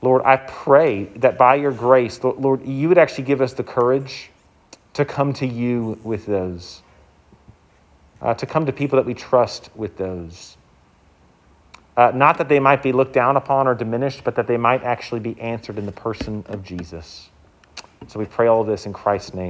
Lord, 0.00 0.22
I 0.24 0.36
pray 0.36 1.04
that 1.16 1.36
by 1.36 1.56
your 1.56 1.72
grace, 1.72 2.22
Lord, 2.22 2.64
you 2.64 2.88
would 2.88 2.98
actually 2.98 3.24
give 3.24 3.40
us 3.40 3.52
the 3.52 3.64
courage 3.64 4.30
to 4.92 5.04
come 5.04 5.32
to 5.34 5.46
you 5.46 5.98
with 6.04 6.24
those, 6.26 6.82
uh, 8.22 8.34
to 8.34 8.46
come 8.46 8.66
to 8.66 8.72
people 8.72 8.96
that 8.96 9.06
we 9.06 9.14
trust 9.14 9.70
with 9.74 9.96
those. 9.96 10.56
Uh, 11.96 12.12
not 12.14 12.38
that 12.38 12.48
they 12.48 12.60
might 12.60 12.82
be 12.82 12.92
looked 12.92 13.12
down 13.12 13.36
upon 13.36 13.66
or 13.66 13.74
diminished, 13.74 14.22
but 14.24 14.36
that 14.36 14.46
they 14.46 14.56
might 14.56 14.82
actually 14.84 15.20
be 15.20 15.40
answered 15.40 15.78
in 15.78 15.86
the 15.86 15.92
person 15.92 16.44
of 16.48 16.62
Jesus. 16.62 17.30
So 18.06 18.18
we 18.18 18.26
pray 18.26 18.46
all 18.46 18.60
of 18.60 18.66
this 18.66 18.86
in 18.86 18.92
Christ's 18.92 19.34
name. 19.34 19.42